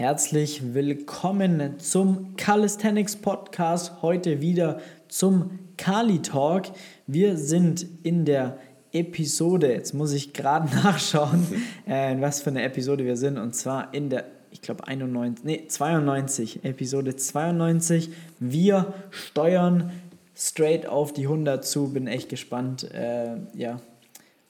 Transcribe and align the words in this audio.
herzlich 0.00 0.72
willkommen 0.72 1.78
zum 1.78 2.34
Calisthenics 2.36 3.16
Podcast. 3.16 4.00
Heute 4.00 4.40
wieder 4.40 4.80
zum 5.08 5.58
Kali 5.76 6.22
Talk. 6.22 6.68
Wir 7.06 7.36
sind 7.36 7.86
in 8.02 8.24
der 8.24 8.56
Episode, 8.92 9.70
jetzt 9.70 9.92
muss 9.92 10.14
ich 10.14 10.32
gerade 10.32 10.74
nachschauen, 10.74 11.46
äh, 11.84 12.16
was 12.18 12.40
für 12.40 12.48
eine 12.48 12.62
Episode 12.62 13.04
wir 13.04 13.18
sind, 13.18 13.36
und 13.36 13.54
zwar 13.54 13.92
in 13.92 14.08
der, 14.08 14.24
ich 14.50 14.62
glaube, 14.62 14.88
91, 14.88 15.44
nee, 15.44 15.66
92, 15.68 16.64
Episode 16.64 17.14
92. 17.16 18.08
Wir 18.38 18.94
steuern 19.10 19.90
straight 20.34 20.86
auf 20.86 21.12
die 21.12 21.24
100 21.24 21.62
zu, 21.62 21.92
bin 21.92 22.06
echt 22.06 22.30
gespannt, 22.30 22.90
äh, 22.90 23.36
ja, 23.54 23.82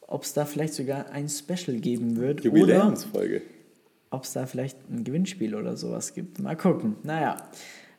ob 0.06 0.22
es 0.22 0.32
da 0.32 0.44
vielleicht 0.44 0.74
sogar 0.74 1.10
ein 1.10 1.28
Special 1.28 1.76
geben 1.78 2.18
wird. 2.18 2.44
Jubiläumsfolge. 2.44 3.42
Ob 4.10 4.24
es 4.24 4.32
da 4.32 4.46
vielleicht 4.46 4.76
ein 4.90 5.04
Gewinnspiel 5.04 5.54
oder 5.54 5.76
sowas 5.76 6.14
gibt. 6.14 6.40
Mal 6.40 6.56
gucken. 6.56 6.96
Naja. 7.02 7.36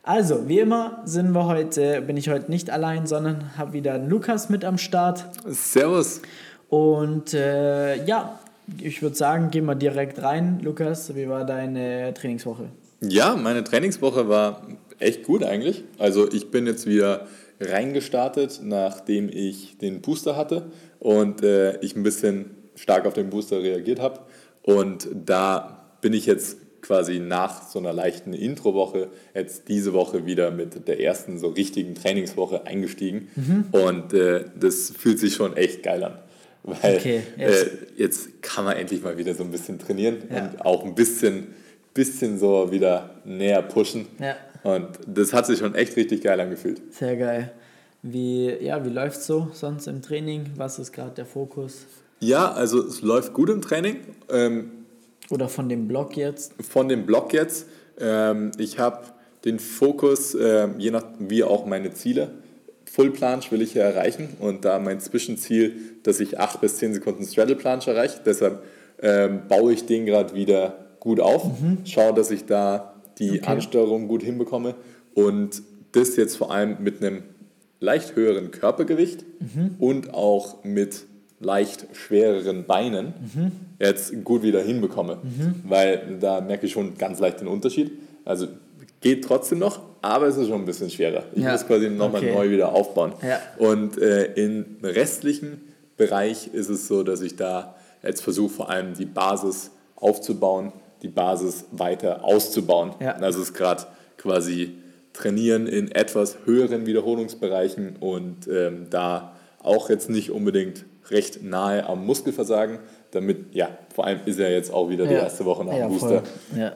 Also, 0.02 0.48
wie 0.48 0.58
immer 0.58 1.00
sind 1.04 1.32
wir 1.32 1.46
heute, 1.46 2.02
bin 2.02 2.16
ich 2.16 2.28
heute 2.28 2.50
nicht 2.50 2.70
allein, 2.70 3.06
sondern 3.06 3.56
habe 3.56 3.72
wieder 3.72 3.98
Lukas 3.98 4.48
mit 4.48 4.64
am 4.64 4.76
Start. 4.76 5.24
Servus. 5.46 6.20
Und 6.68 7.34
äh, 7.34 8.04
ja, 8.04 8.40
ich 8.78 9.00
würde 9.00 9.16
sagen, 9.16 9.50
gehen 9.50 9.64
wir 9.64 9.74
direkt 9.74 10.22
rein. 10.22 10.60
Lukas, 10.62 11.14
wie 11.14 11.28
war 11.28 11.44
deine 11.44 12.12
Trainingswoche? 12.14 12.70
Ja, 13.00 13.36
meine 13.36 13.64
Trainingswoche 13.64 14.28
war 14.28 14.66
echt 14.98 15.24
gut 15.24 15.42
eigentlich. 15.42 15.84
Also 15.98 16.30
ich 16.30 16.50
bin 16.50 16.66
jetzt 16.66 16.86
wieder 16.86 17.26
reingestartet, 17.60 18.60
nachdem 18.62 19.28
ich 19.28 19.78
den 19.78 20.00
Booster 20.00 20.36
hatte 20.36 20.70
und 20.98 21.42
äh, 21.42 21.78
ich 21.80 21.96
ein 21.96 22.02
bisschen 22.02 22.50
stark 22.74 23.06
auf 23.06 23.14
den 23.14 23.30
Booster 23.30 23.62
reagiert 23.62 24.00
habe. 24.00 24.20
Und 24.62 25.08
da 25.12 25.81
bin 26.02 26.12
ich 26.12 26.26
jetzt 26.26 26.58
quasi 26.82 27.20
nach 27.20 27.66
so 27.68 27.78
einer 27.78 27.92
leichten 27.92 28.34
Introwoche 28.34 29.08
jetzt 29.34 29.68
diese 29.68 29.94
Woche 29.94 30.26
wieder 30.26 30.50
mit 30.50 30.86
der 30.88 31.00
ersten 31.00 31.38
so 31.38 31.48
richtigen 31.48 31.94
Trainingswoche 31.94 32.66
eingestiegen. 32.66 33.28
Mhm. 33.36 33.64
Und 33.70 34.12
äh, 34.12 34.44
das 34.58 34.90
fühlt 34.90 35.18
sich 35.18 35.34
schon 35.34 35.56
echt 35.56 35.82
geil 35.82 36.04
an. 36.04 36.18
Weil 36.64 36.96
okay, 36.96 37.22
jetzt. 37.38 37.64
Äh, 37.64 37.70
jetzt. 37.96 38.42
kann 38.42 38.64
man 38.64 38.76
endlich 38.76 39.02
mal 39.02 39.16
wieder 39.16 39.34
so 39.34 39.42
ein 39.42 39.50
bisschen 39.50 39.78
trainieren 39.78 40.18
ja. 40.30 40.44
und 40.44 40.60
auch 40.64 40.84
ein 40.84 40.94
bisschen, 40.94 41.48
bisschen 41.94 42.38
so 42.38 42.70
wieder 42.70 43.10
näher 43.24 43.62
pushen. 43.62 44.06
Ja. 44.20 44.36
Und 44.62 44.88
das 45.06 45.32
hat 45.32 45.46
sich 45.46 45.58
schon 45.58 45.74
echt 45.74 45.96
richtig 45.96 46.22
geil 46.22 46.40
angefühlt. 46.40 46.80
Sehr 46.92 47.16
geil. 47.16 47.52
Wie, 48.02 48.48
ja, 48.60 48.84
wie 48.84 48.90
läuft 48.90 49.18
es 49.18 49.26
so 49.26 49.48
sonst 49.52 49.86
im 49.86 50.02
Training? 50.02 50.50
Was 50.56 50.78
ist 50.78 50.92
gerade 50.92 51.12
der 51.12 51.26
Fokus? 51.26 51.86
Ja, 52.20 52.52
also 52.52 52.84
es 52.86 53.02
läuft 53.02 53.32
gut 53.32 53.50
im 53.50 53.62
Training. 53.62 53.96
Ähm, 54.28 54.70
Oder 55.30 55.48
von 55.48 55.68
dem 55.68 55.88
Blog 55.88 56.16
jetzt? 56.16 56.54
Von 56.60 56.88
dem 56.88 57.06
Blog 57.06 57.32
jetzt. 57.32 57.66
Ähm, 57.98 58.52
ich 58.58 58.78
habe 58.78 59.02
den 59.44 59.58
Fokus, 59.58 60.34
äh, 60.34 60.68
je 60.78 60.90
nach 60.90 61.04
wie 61.18 61.44
auch 61.44 61.66
meine 61.66 61.92
Ziele. 61.92 62.30
Full 62.90 63.10
Planche 63.12 63.50
will 63.50 63.62
ich 63.62 63.74
ja 63.74 63.84
erreichen 63.84 64.28
und 64.38 64.64
da 64.64 64.78
mein 64.78 65.00
Zwischenziel, 65.00 65.76
dass 66.02 66.20
ich 66.20 66.38
8 66.38 66.60
bis 66.60 66.76
10 66.76 66.94
Sekunden 66.94 67.24
Straddle 67.24 67.56
Planche 67.56 67.90
erreiche. 67.90 68.20
Deshalb 68.24 68.62
ähm, 69.00 69.42
baue 69.48 69.72
ich 69.72 69.86
den 69.86 70.04
gerade 70.04 70.34
wieder 70.34 70.76
gut 71.00 71.18
auf, 71.18 71.44
mhm. 71.44 71.78
schaue, 71.84 72.12
dass 72.12 72.30
ich 72.30 72.44
da 72.44 72.94
die 73.18 73.40
okay. 73.40 73.46
Ansteuerung 73.46 74.08
gut 74.08 74.22
hinbekomme 74.22 74.74
und 75.14 75.62
das 75.92 76.16
jetzt 76.16 76.36
vor 76.36 76.52
allem 76.52 76.76
mit 76.80 77.02
einem 77.02 77.22
leicht 77.80 78.14
höheren 78.14 78.50
Körpergewicht 78.50 79.24
mhm. 79.40 79.76
und 79.78 80.14
auch 80.14 80.62
mit 80.64 81.06
leicht 81.42 81.86
schwereren 81.92 82.64
Beinen 82.64 83.14
mhm. 83.34 83.52
jetzt 83.78 84.24
gut 84.24 84.42
wieder 84.42 84.62
hinbekomme. 84.62 85.18
Mhm. 85.22 85.54
Weil 85.64 86.18
da 86.20 86.40
merke 86.40 86.66
ich 86.66 86.72
schon 86.72 86.96
ganz 86.96 87.18
leicht 87.18 87.40
den 87.40 87.48
Unterschied. 87.48 87.92
Also 88.24 88.46
geht 89.00 89.24
trotzdem 89.24 89.58
noch, 89.58 89.80
aber 90.00 90.26
es 90.26 90.36
ist 90.36 90.48
schon 90.48 90.60
ein 90.62 90.64
bisschen 90.64 90.90
schwerer. 90.90 91.24
Ich 91.34 91.42
ja. 91.42 91.52
muss 91.52 91.66
quasi 91.66 91.90
nochmal 91.90 92.22
okay. 92.22 92.34
neu 92.34 92.50
wieder 92.50 92.72
aufbauen. 92.72 93.12
Ja. 93.22 93.40
Und 93.58 93.98
äh, 94.00 94.32
im 94.34 94.64
restlichen 94.82 95.60
Bereich 95.96 96.48
ist 96.52 96.68
es 96.68 96.86
so, 96.86 97.02
dass 97.02 97.20
ich 97.20 97.36
da 97.36 97.74
jetzt 98.02 98.22
versuche, 98.22 98.52
vor 98.52 98.70
allem 98.70 98.94
die 98.94 99.04
Basis 99.04 99.70
aufzubauen, 99.96 100.72
die 101.02 101.08
Basis 101.08 101.64
weiter 101.72 102.24
auszubauen. 102.24 102.92
Ja. 103.00 103.16
Also 103.16 103.40
es 103.40 103.50
ist 103.50 103.54
gerade 103.54 103.82
quasi 104.16 104.74
trainieren 105.12 105.66
in 105.66 105.90
etwas 105.90 106.38
höheren 106.44 106.86
Wiederholungsbereichen 106.86 107.96
und 108.00 108.48
ähm, 108.48 108.86
da 108.88 109.32
auch 109.62 109.90
jetzt 109.90 110.08
nicht 110.08 110.30
unbedingt 110.30 110.84
recht 111.12 111.42
nahe 111.42 111.86
am 111.86 112.04
Muskelversagen, 112.06 112.78
damit, 113.10 113.54
ja, 113.54 113.68
vor 113.94 114.06
allem 114.06 114.20
ist 114.24 114.38
ja 114.38 114.48
jetzt 114.48 114.72
auch 114.72 114.88
wieder 114.88 115.04
ja. 115.04 115.10
die 115.10 115.16
erste 115.16 115.44
Woche 115.44 115.64
nach 115.64 115.72
dem 115.72 115.80
ja, 115.80 115.88
Booster. 115.88 116.22
Ja. 116.56 116.72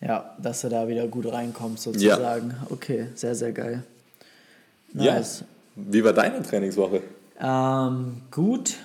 ja, 0.00 0.36
dass 0.42 0.60
du 0.62 0.68
da 0.68 0.88
wieder 0.88 1.06
gut 1.06 1.32
reinkommst 1.32 1.84
sozusagen. 1.84 2.50
Ja. 2.50 2.66
Okay, 2.70 3.06
sehr, 3.14 3.34
sehr 3.34 3.52
geil. 3.52 3.82
Nice. 4.92 5.40
Ja. 5.40 5.46
Wie 5.76 6.04
war 6.04 6.12
deine 6.12 6.42
Trainingswoche? 6.42 7.02
Ähm, 7.40 8.22
gut, 8.30 8.76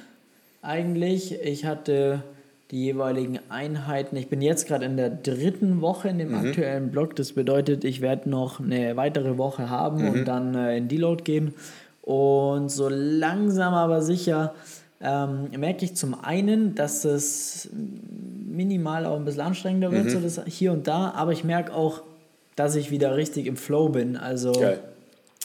eigentlich. 0.62 1.40
Ich 1.42 1.66
hatte 1.66 2.24
die 2.72 2.84
jeweiligen 2.84 3.40
Einheiten. 3.50 4.16
Ich 4.16 4.28
bin 4.28 4.42
jetzt 4.42 4.68
gerade 4.68 4.86
in 4.86 4.98
der 4.98 5.10
dritten 5.10 5.82
Woche 5.82 6.10
in 6.10 6.20
dem 6.20 6.30
mhm. 6.30 6.48
aktuellen 6.48 6.92
Block. 6.92 7.16
Das 7.16 7.34
bedeutet, 7.34 7.84
ich 7.84 8.02
werde 8.02 8.30
noch 8.30 8.60
eine 8.60 8.96
weitere 8.96 9.38
Woche 9.38 9.70
haben 9.70 10.04
mhm. 10.04 10.10
und 10.10 10.26
dann 10.26 10.56
äh, 10.56 10.78
in 10.78 10.88
Deload 10.88 11.24
gehen. 11.24 11.54
Und 12.02 12.70
so 12.70 12.90
langsam 12.90 13.74
aber 13.74 14.02
sicher 14.02 14.54
ähm, 15.02 15.50
merke 15.58 15.86
ich 15.86 15.96
zum 15.96 16.22
einen, 16.24 16.76
dass 16.76 17.06
es 17.06 17.70
minimal 17.72 19.06
auch 19.06 19.16
ein 19.16 19.26
bisschen 19.26 19.42
anstrengender 19.42 19.92
wird, 19.92 20.06
mhm. 20.06 20.10
so 20.10 20.20
das 20.20 20.42
hier 20.46 20.72
und 20.74 20.88
da. 20.88 21.12
Aber 21.12 21.32
ich 21.32 21.44
merke 21.44 21.74
auch, 21.74 22.02
dass 22.56 22.76
ich 22.76 22.92
wieder 22.92 23.16
richtig 23.16 23.46
im 23.46 23.56
Flow 23.56 23.90
bin. 23.90 24.18
Also 24.18 24.52
Geil. 24.52 24.80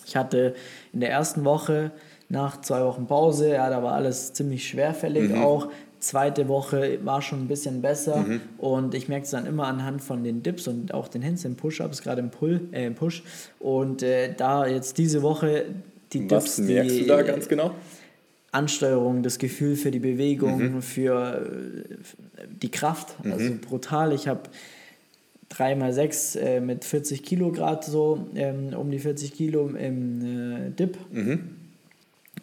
ich 0.06 0.16
hatte 0.16 0.54
in 0.92 1.00
der 1.00 1.10
ersten 1.10 1.44
Woche 1.44 1.92
nach 2.28 2.60
zwei 2.62 2.82
Wochen 2.84 3.06
Pause, 3.06 3.50
ja, 3.50 3.68
da 3.70 3.82
war 3.82 3.92
alles 3.92 4.32
ziemlich 4.32 4.66
schwerfällig 4.66 5.30
mhm. 5.30 5.42
auch 5.42 5.68
zweite 6.04 6.48
Woche 6.48 6.98
war 7.04 7.22
schon 7.22 7.40
ein 7.40 7.48
bisschen 7.48 7.80
besser 7.80 8.18
mhm. 8.18 8.40
und 8.58 8.94
ich 8.94 9.08
merke 9.08 9.24
es 9.24 9.30
dann 9.30 9.46
immer 9.46 9.66
anhand 9.66 10.02
von 10.02 10.22
den 10.22 10.42
Dips 10.42 10.68
und 10.68 10.92
auch 10.92 11.08
den 11.08 11.24
Handstand 11.24 11.56
Push-Ups, 11.56 12.02
gerade 12.02 12.20
im, 12.20 12.30
Pull, 12.30 12.68
äh, 12.72 12.86
im 12.86 12.94
Push. 12.94 13.22
Und 13.58 14.02
äh, 14.02 14.34
da 14.34 14.66
jetzt 14.66 14.98
diese 14.98 15.22
Woche 15.22 15.64
die 16.12 16.20
Dips. 16.20 16.32
Was 16.32 16.58
merkst 16.58 16.96
die, 16.96 17.00
du 17.00 17.06
da 17.06 17.22
ganz 17.22 17.48
genau? 17.48 17.74
Ansteuerung, 18.52 19.22
das 19.22 19.38
Gefühl 19.38 19.74
für 19.74 19.90
die 19.90 19.98
Bewegung, 19.98 20.74
mhm. 20.74 20.82
für 20.82 21.44
äh, 22.38 22.46
die 22.48 22.70
Kraft, 22.70 23.24
mhm. 23.24 23.32
also 23.32 23.50
brutal. 23.60 24.12
Ich 24.12 24.28
habe 24.28 24.42
3x6 25.52 26.38
äh, 26.38 26.60
mit 26.60 26.84
40 26.84 27.22
Kilo 27.22 27.50
Grad 27.50 27.84
so, 27.84 28.26
ähm, 28.34 28.72
um 28.74 28.90
die 28.90 29.00
40 29.00 29.34
Kilo 29.34 29.68
im 29.68 30.68
äh, 30.68 30.70
Dip. 30.70 30.96
Mhm. 31.10 31.56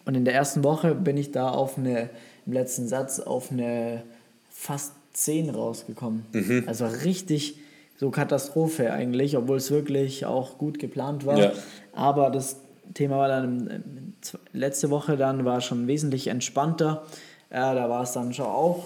Und 0.06 0.16
in 0.16 0.26
der 0.26 0.34
ersten 0.34 0.64
Woche 0.64 0.96
bin 0.96 1.16
ich 1.16 1.32
da 1.32 1.50
auf 1.50 1.78
eine 1.78 2.10
im 2.46 2.54
letzten 2.54 2.88
Satz 2.88 3.20
auf 3.20 3.52
eine 3.52 4.04
fast 4.50 4.94
10 5.14 5.50
rausgekommen. 5.52 6.26
Also 6.66 6.88
richtig 6.88 7.60
so 7.98 8.10
Katastrophe 8.10 8.92
eigentlich, 8.92 9.38
obwohl 9.38 9.58
es 9.58 9.70
wirklich 9.70 10.26
auch 10.26 10.58
gut 10.58 10.80
geplant 10.80 11.26
war. 11.26 11.38
Ja. 11.38 11.52
Aber 11.94 12.32
das 12.32 12.61
Thema 12.94 13.18
war 13.18 13.28
dann 13.28 14.16
letzte 14.54 14.90
Woche 14.90 15.18
dann 15.18 15.46
war 15.46 15.62
schon 15.62 15.88
wesentlich 15.88 16.28
entspannter. 16.28 17.04
Ja, 17.52 17.74
da 17.76 17.90
war 17.90 18.04
es 18.04 18.14
dann 18.14 18.34
schon 18.34 18.46
auch 18.46 18.86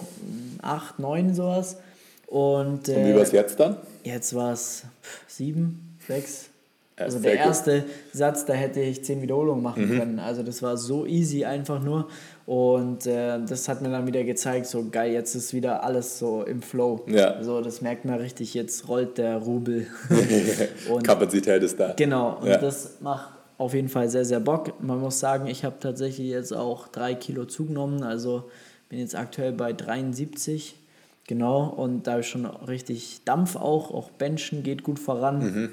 8, 0.62 0.98
9 0.98 1.34
sowas. 1.34 1.76
Und, 2.26 2.88
äh, 2.88 2.96
Und 2.96 3.06
wie 3.06 3.14
war 3.14 3.22
es 3.22 3.32
jetzt 3.32 3.60
dann? 3.60 3.76
Jetzt 4.02 4.34
war 4.34 4.52
es 4.52 4.82
7, 5.28 5.98
6. 6.08 6.50
Also 6.98 7.18
der 7.18 7.34
erste 7.34 7.84
Satz, 8.12 8.46
da 8.46 8.54
hätte 8.54 8.80
ich 8.80 9.04
10 9.04 9.20
Wiederholungen 9.20 9.62
machen 9.62 9.86
mhm. 9.86 9.98
können. 9.98 10.18
Also 10.18 10.42
das 10.42 10.62
war 10.62 10.78
so 10.78 11.04
easy 11.04 11.44
einfach 11.44 11.82
nur. 11.82 12.08
Und 12.46 13.06
äh, 13.06 13.38
das 13.46 13.68
hat 13.68 13.82
mir 13.82 13.90
dann 13.90 14.06
wieder 14.06 14.24
gezeigt, 14.24 14.66
so 14.66 14.86
geil, 14.90 15.12
jetzt 15.12 15.34
ist 15.34 15.52
wieder 15.52 15.84
alles 15.84 16.18
so 16.18 16.42
im 16.42 16.62
Flow. 16.62 17.04
Ja. 17.08 17.42
So, 17.42 17.60
das 17.60 17.82
merkt 17.82 18.06
man 18.06 18.18
richtig, 18.18 18.54
jetzt 18.54 18.88
rollt 18.88 19.18
der 19.18 19.36
Rubel. 19.36 19.88
und 20.90 21.06
Kapazität 21.06 21.62
ist 21.62 21.78
da. 21.78 21.92
Genau, 21.96 22.38
und 22.40 22.48
ja. 22.48 22.56
das 22.56 22.92
macht 23.00 23.35
auf 23.58 23.74
jeden 23.74 23.88
Fall 23.88 24.08
sehr, 24.08 24.24
sehr 24.24 24.40
Bock. 24.40 24.82
Man 24.82 25.00
muss 25.00 25.18
sagen, 25.18 25.46
ich 25.46 25.64
habe 25.64 25.76
tatsächlich 25.80 26.28
jetzt 26.28 26.52
auch 26.52 26.88
drei 26.88 27.14
Kilo 27.14 27.44
zugenommen, 27.44 28.02
also 28.02 28.44
bin 28.88 28.98
jetzt 28.98 29.14
aktuell 29.14 29.52
bei 29.52 29.72
73. 29.72 30.76
Genau, 31.26 31.64
und 31.64 32.06
da 32.06 32.12
habe 32.12 32.20
ich 32.20 32.28
schon 32.28 32.46
richtig 32.46 33.22
Dampf 33.24 33.56
auch, 33.56 33.90
auch 33.90 34.10
Benchen 34.10 34.62
geht 34.62 34.84
gut 34.84 34.98
voran. 34.98 35.38
Mhm. 35.38 35.70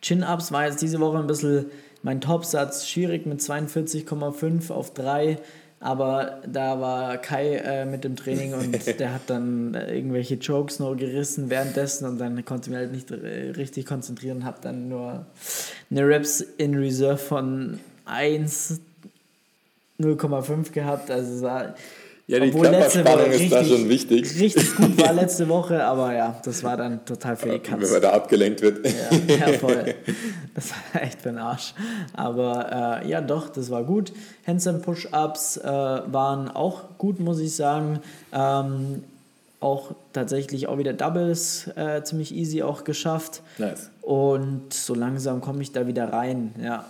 Chin-Ups 0.00 0.50
war 0.50 0.66
jetzt 0.66 0.82
diese 0.82 0.98
Woche 0.98 1.18
ein 1.18 1.28
bisschen 1.28 1.66
mein 2.02 2.20
Topsatz 2.20 2.88
schwierig 2.88 3.26
mit 3.26 3.40
42,5 3.40 4.72
auf 4.72 4.92
3. 4.92 5.38
Aber 5.82 6.38
da 6.46 6.80
war 6.80 7.18
Kai 7.18 7.56
äh, 7.56 7.84
mit 7.84 8.04
dem 8.04 8.14
Training 8.14 8.54
und 8.54 8.86
der 9.00 9.12
hat 9.12 9.22
dann 9.26 9.74
äh, 9.74 9.96
irgendwelche 9.96 10.36
Jokes 10.36 10.78
noch 10.78 10.94
gerissen 10.94 11.50
währenddessen 11.50 12.06
und 12.06 12.18
dann 12.18 12.44
konnte 12.44 12.70
ich 12.70 12.76
mich 12.76 12.78
halt 12.78 12.92
nicht 12.92 13.10
äh, 13.10 13.50
richtig 13.56 13.84
konzentrieren 13.84 14.38
und 14.38 14.44
habe 14.44 14.58
dann 14.62 14.88
nur 14.88 15.26
eine 15.90 16.06
Reps 16.06 16.40
in 16.40 16.76
Reserve 16.76 17.18
von 17.18 17.80
1, 18.04 18.80
0,5 19.98 20.70
gehabt. 20.70 21.10
Also 21.10 21.42
war, 21.42 21.74
Ja, 22.32 22.40
die 22.40 22.48
Obwohl 22.48 22.66
Körperspannung 22.66 23.26
ist 23.26 23.40
richtig, 23.40 23.50
da 23.50 23.64
schon 23.64 23.88
wichtig. 23.90 24.40
Richtig 24.40 24.74
gut 24.74 24.98
war 25.02 25.12
letzte 25.22 25.46
Woche, 25.50 25.84
aber 25.84 26.14
ja, 26.14 26.40
das 26.42 26.64
war 26.64 26.78
dann 26.78 27.04
total 27.04 27.36
für 27.36 27.50
die 27.50 27.58
Katze. 27.58 27.82
Wenn 27.82 27.92
man 27.92 28.00
da 28.00 28.12
abgelenkt 28.12 28.62
wird. 28.62 28.86
Ja, 28.86 29.36
ja 29.36 29.58
voll. 29.58 29.94
Das 30.54 30.70
war 30.70 31.02
echt 31.02 31.20
für 31.20 31.28
den 31.28 31.36
Arsch. 31.36 31.74
Aber 32.14 33.02
äh, 33.02 33.08
ja, 33.10 33.20
doch, 33.20 33.50
das 33.50 33.68
war 33.68 33.84
gut. 33.84 34.14
Handstand 34.46 34.80
Push-Ups 34.80 35.58
äh, 35.58 35.62
waren 35.66 36.48
auch 36.48 36.96
gut, 36.96 37.20
muss 37.20 37.38
ich 37.38 37.54
sagen. 37.54 38.00
Ähm, 38.32 39.04
auch 39.60 39.90
tatsächlich 40.14 40.68
auch 40.68 40.78
wieder 40.78 40.94
Doubles 40.94 41.68
äh, 41.76 42.02
ziemlich 42.02 42.34
easy 42.34 42.62
auch 42.62 42.84
geschafft. 42.84 43.42
Nice. 43.58 43.90
Und 44.00 44.72
so 44.72 44.94
langsam 44.94 45.42
komme 45.42 45.60
ich 45.60 45.72
da 45.72 45.86
wieder 45.86 46.10
rein, 46.10 46.54
ja. 46.58 46.86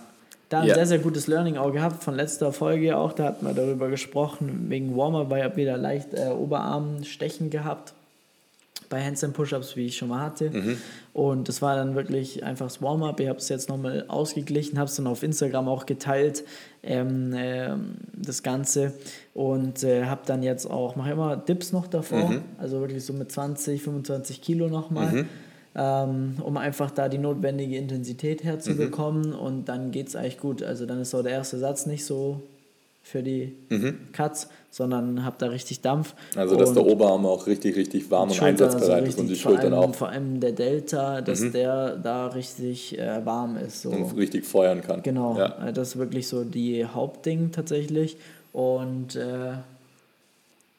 Da 0.53 0.59
ein 0.59 0.67
ja. 0.67 0.75
sehr, 0.75 0.85
sehr 0.85 0.99
gutes 0.99 1.25
Learning 1.25 1.57
auch 1.57 1.71
gehabt 1.71 2.03
von 2.03 2.13
letzter 2.13 2.53
Folge 2.53 2.95
auch. 2.95 3.13
Da 3.13 3.23
hatten 3.23 3.43
wir 3.43 3.55
darüber 3.55 3.89
gesprochen, 3.89 4.67
wegen 4.69 4.95
Warmer, 4.95 5.31
weil 5.31 5.49
ich 5.49 5.55
wieder 5.55 5.77
leicht 5.77 6.13
äh, 6.13 6.27
Oberarmstechen 6.27 7.49
gehabt 7.49 7.95
bei 8.87 9.03
Handstand 9.03 9.33
Push-Ups, 9.33 9.75
wie 9.75 9.87
ich 9.87 9.97
schon 9.97 10.09
mal 10.09 10.21
hatte. 10.21 10.51
Mhm. 10.51 10.77
Und 11.11 11.49
das 11.49 11.63
war 11.63 11.75
dann 11.75 11.95
wirklich 11.95 12.43
einfach 12.43 12.67
das 12.67 12.83
Warm-up. 12.83 13.19
Ich 13.19 13.29
habe 13.29 13.39
es 13.39 13.49
jetzt 13.49 13.67
nochmal 13.67 14.05
ausgeglichen, 14.09 14.77
habe 14.77 14.87
es 14.87 14.95
dann 14.95 15.07
auf 15.07 15.23
Instagram 15.23 15.67
auch 15.67 15.87
geteilt, 15.87 16.43
ähm, 16.83 17.33
äh, 17.33 17.69
das 18.15 18.43
Ganze. 18.43 18.93
Und 19.33 19.83
äh, 19.83 20.05
habe 20.05 20.21
dann 20.27 20.43
jetzt 20.43 20.69
auch, 20.69 20.95
mache 20.95 21.13
immer 21.13 21.35
Dips 21.35 21.71
noch 21.71 21.87
davor, 21.87 22.29
mhm. 22.29 22.41
also 22.59 22.79
wirklich 22.79 23.03
so 23.03 23.13
mit 23.13 23.31
20, 23.31 23.81
25 23.81 24.39
Kilo 24.39 24.67
nochmal. 24.67 25.11
Mhm. 25.11 25.29
Ähm, 25.75 26.35
um 26.43 26.57
einfach 26.57 26.91
da 26.91 27.09
die 27.09 27.17
notwendige 27.17 27.77
Intensität 27.77 28.43
herzubekommen 28.43 29.29
mhm. 29.29 29.35
und 29.35 29.65
dann 29.65 29.89
geht 29.89 30.07
es 30.07 30.15
eigentlich 30.15 30.37
gut. 30.37 30.61
Also 30.61 30.85
dann 30.85 31.01
ist 31.01 31.09
so 31.09 31.23
der 31.23 31.31
erste 31.31 31.57
Satz 31.57 31.87
nicht 31.87 32.05
so 32.05 32.41
für 33.01 33.21
die 33.21 33.53
mhm. 33.69 33.97
Cuts, 34.13 34.47
sondern 34.71 35.25
habe 35.25 35.35
da 35.37 35.47
richtig 35.47 35.81
Dampf. 35.81 36.15
Also 36.35 36.55
dass 36.55 36.73
der 36.73 36.85
Oberarm 36.85 37.25
auch 37.25 37.47
richtig, 37.47 37.75
richtig 37.75 38.09
warm 38.09 38.31
und 38.31 38.41
einsatzbereit 38.41 39.07
ist 39.07 39.19
und 39.19 39.27
die 39.27 39.35
Schultern 39.35 39.73
allem, 39.73 39.91
auch. 39.91 39.95
Vor 39.95 40.09
allem 40.09 40.39
der 40.39 40.53
Delta, 40.53 41.21
dass 41.21 41.41
mhm. 41.41 41.51
der 41.51 41.97
da 41.97 42.27
richtig 42.27 42.97
äh, 42.97 43.25
warm 43.25 43.57
ist. 43.57 43.81
So. 43.81 43.89
Und 43.89 44.15
richtig 44.15 44.45
feuern 44.45 44.81
kann. 44.81 45.03
Genau, 45.03 45.37
ja. 45.37 45.67
Äh, 45.67 45.73
das 45.73 45.89
ist 45.89 45.97
wirklich 45.97 46.27
so 46.27 46.43
die 46.43 46.85
Hauptding 46.85 47.51
tatsächlich. 47.51 48.15
Und 48.53 49.15
äh, 49.15 49.53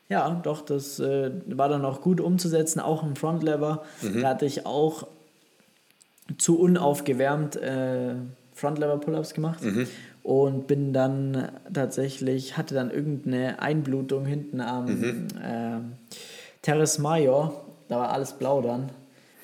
ja, 0.08 0.40
doch, 0.42 0.62
das 0.62 1.00
äh, 1.00 1.30
war 1.46 1.68
dann 1.68 1.84
auch 1.84 2.00
gut 2.00 2.20
umzusetzen, 2.20 2.80
auch 2.80 3.02
im 3.02 3.16
Frontlever. 3.16 3.84
Mhm. 4.02 4.22
Da 4.22 4.28
hatte 4.28 4.46
ich 4.46 4.66
auch 4.66 5.06
zu 6.38 6.58
unaufgewärmt 6.58 7.56
äh, 7.56 8.14
Frontlever 8.54 8.98
Pull-Ups 8.98 9.34
gemacht. 9.34 9.62
Mhm 9.62 9.86
und 10.24 10.66
bin 10.66 10.94
dann 10.94 11.50
tatsächlich, 11.72 12.56
hatte 12.56 12.74
dann 12.74 12.90
irgendeine 12.90 13.60
Einblutung 13.60 14.24
hinten 14.24 14.60
am 14.60 14.86
mhm. 14.86 15.26
äh, 15.40 15.78
Terrace 16.62 16.98
Major, 16.98 17.64
da 17.88 17.98
war 17.98 18.10
alles 18.10 18.32
blau 18.32 18.62
dann 18.62 18.88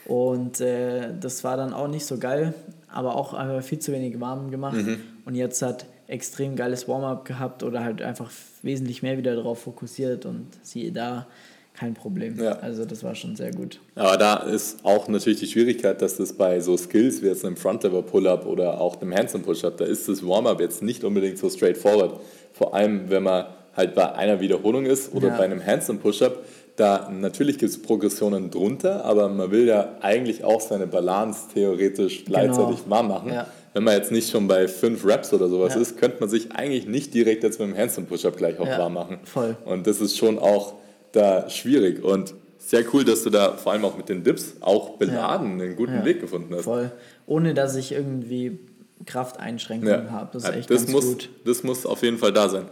und 0.06 0.60
äh, 0.60 1.12
das 1.20 1.44
war 1.44 1.58
dann 1.58 1.74
auch 1.74 1.86
nicht 1.86 2.06
so 2.06 2.18
geil, 2.18 2.54
aber 2.88 3.14
auch 3.14 3.34
einfach 3.34 3.62
viel 3.62 3.78
zu 3.78 3.92
wenig 3.92 4.20
warm 4.20 4.50
gemacht 4.50 4.78
mhm. 4.78 5.00
und 5.26 5.34
jetzt 5.34 5.60
hat 5.60 5.84
extrem 6.10 6.56
geiles 6.56 6.88
Warm-up 6.88 7.24
gehabt 7.24 7.62
oder 7.62 7.84
halt 7.84 8.02
einfach 8.02 8.30
wesentlich 8.62 9.02
mehr 9.02 9.16
wieder 9.16 9.36
darauf 9.36 9.60
fokussiert 9.60 10.26
und 10.26 10.46
siehe 10.62 10.92
da, 10.92 11.26
kein 11.74 11.94
Problem. 11.94 12.38
Ja. 12.38 12.58
Also 12.58 12.84
das 12.84 13.04
war 13.04 13.14
schon 13.14 13.36
sehr 13.36 13.52
gut. 13.52 13.78
Aber 13.94 14.16
da 14.18 14.36
ist 14.38 14.84
auch 14.84 15.08
natürlich 15.08 15.38
die 15.38 15.46
Schwierigkeit, 15.46 16.02
dass 16.02 16.16
das 16.16 16.32
bei 16.32 16.60
so 16.60 16.76
Skills 16.76 17.22
wie 17.22 17.26
jetzt 17.26 17.44
einem 17.44 17.56
Front-Lever 17.56 18.02
Pull-Up 18.02 18.44
oder 18.44 18.80
auch 18.80 19.00
einem 19.00 19.14
Handstand 19.14 19.46
Push-Up, 19.46 19.76
da 19.78 19.84
ist 19.84 20.08
das 20.08 20.26
Warm-Up 20.26 20.60
jetzt 20.60 20.82
nicht 20.82 21.04
unbedingt 21.04 21.38
so 21.38 21.48
straightforward. 21.48 22.20
Vor 22.52 22.74
allem, 22.74 23.08
wenn 23.08 23.22
man 23.22 23.46
halt 23.74 23.94
bei 23.94 24.12
einer 24.12 24.40
Wiederholung 24.40 24.84
ist 24.84 25.14
oder 25.14 25.28
ja. 25.28 25.36
bei 25.36 25.44
einem 25.44 25.64
Handstand 25.64 26.02
Push-Up, 26.02 26.44
da 26.76 27.08
natürlich 27.10 27.58
gibt 27.58 27.70
es 27.70 27.80
Progressionen 27.80 28.50
drunter, 28.50 29.04
aber 29.04 29.28
man 29.28 29.50
will 29.50 29.66
ja 29.66 29.96
eigentlich 30.00 30.44
auch 30.44 30.60
seine 30.60 30.86
Balance 30.86 31.48
theoretisch 31.54 32.24
gleichzeitig 32.24 32.78
genau. 32.84 32.90
warm 32.90 33.08
machen. 33.08 33.32
Ja. 33.32 33.46
Wenn 33.72 33.84
man 33.84 33.94
jetzt 33.94 34.10
nicht 34.10 34.30
schon 34.30 34.48
bei 34.48 34.66
fünf 34.66 35.04
Raps 35.06 35.32
oder 35.32 35.48
sowas 35.48 35.74
ja. 35.74 35.80
ist, 35.80 35.96
könnte 35.96 36.18
man 36.20 36.28
sich 36.28 36.52
eigentlich 36.52 36.86
nicht 36.86 37.14
direkt 37.14 37.44
jetzt 37.44 37.60
mit 37.60 37.68
dem 37.68 37.76
Handstand 37.76 38.08
Push-Up 38.08 38.36
gleich 38.36 38.58
auch 38.58 38.66
warm 38.66 38.94
machen. 38.94 39.18
Voll. 39.24 39.56
Und 39.64 39.86
das 39.86 40.00
ist 40.00 40.18
schon 40.18 40.38
auch 40.38 40.74
da 41.12 41.48
schwierig. 41.48 42.02
Und 42.02 42.34
sehr 42.58 42.84
cool, 42.92 43.04
dass 43.04 43.22
du 43.22 43.30
da 43.30 43.56
vor 43.56 43.72
allem 43.72 43.84
auch 43.84 43.96
mit 43.96 44.08
den 44.08 44.24
Dips 44.24 44.54
auch 44.60 44.98
beladen 44.98 45.58
ja. 45.58 45.64
einen 45.64 45.76
guten 45.76 45.94
ja. 45.94 46.04
Weg 46.04 46.20
gefunden 46.20 46.54
hast. 46.54 46.64
Voll. 46.64 46.90
Ohne 47.26 47.54
dass 47.54 47.76
ich 47.76 47.92
irgendwie 47.92 48.58
Krafteinschränkungen 49.06 50.06
ja. 50.06 50.10
habe. 50.10 50.30
Das 50.32 50.44
ist 50.44 50.50
echt 50.50 50.70
das 50.70 50.82
ganz 50.82 50.92
muss, 50.92 51.04
gut. 51.06 51.28
Das 51.44 51.62
muss 51.62 51.86
auf 51.86 52.02
jeden 52.02 52.18
Fall 52.18 52.32
da 52.32 52.48
sein. 52.48 52.66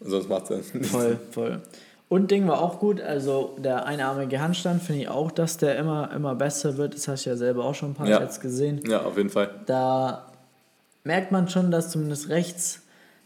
Sonst 0.00 0.28
macht 0.28 0.50
es 0.50 0.72
ja 0.72 0.80
Voll, 0.82 1.18
voll. 1.30 1.62
Und 2.14 2.30
Ding 2.30 2.46
war 2.46 2.60
auch 2.60 2.78
gut, 2.78 3.00
also 3.00 3.56
der 3.58 3.86
einarmige 3.86 4.40
Handstand 4.40 4.84
finde 4.84 5.02
ich 5.02 5.08
auch, 5.08 5.32
dass 5.32 5.56
der 5.56 5.76
immer, 5.76 6.12
immer 6.14 6.36
besser 6.36 6.76
wird. 6.76 6.94
Das 6.94 7.08
hast 7.08 7.26
du 7.26 7.30
ja 7.30 7.36
selber 7.36 7.64
auch 7.64 7.74
schon 7.74 7.90
ein 7.90 7.94
paar 7.94 8.08
Mal 8.08 8.22
jetzt 8.22 8.40
gesehen. 8.40 8.80
Ja, 8.88 9.02
auf 9.02 9.16
jeden 9.16 9.30
Fall. 9.30 9.50
Da 9.66 10.30
merkt 11.02 11.32
man 11.32 11.48
schon, 11.48 11.72
dass 11.72 11.90
zumindest 11.90 12.28
rechts 12.28 12.82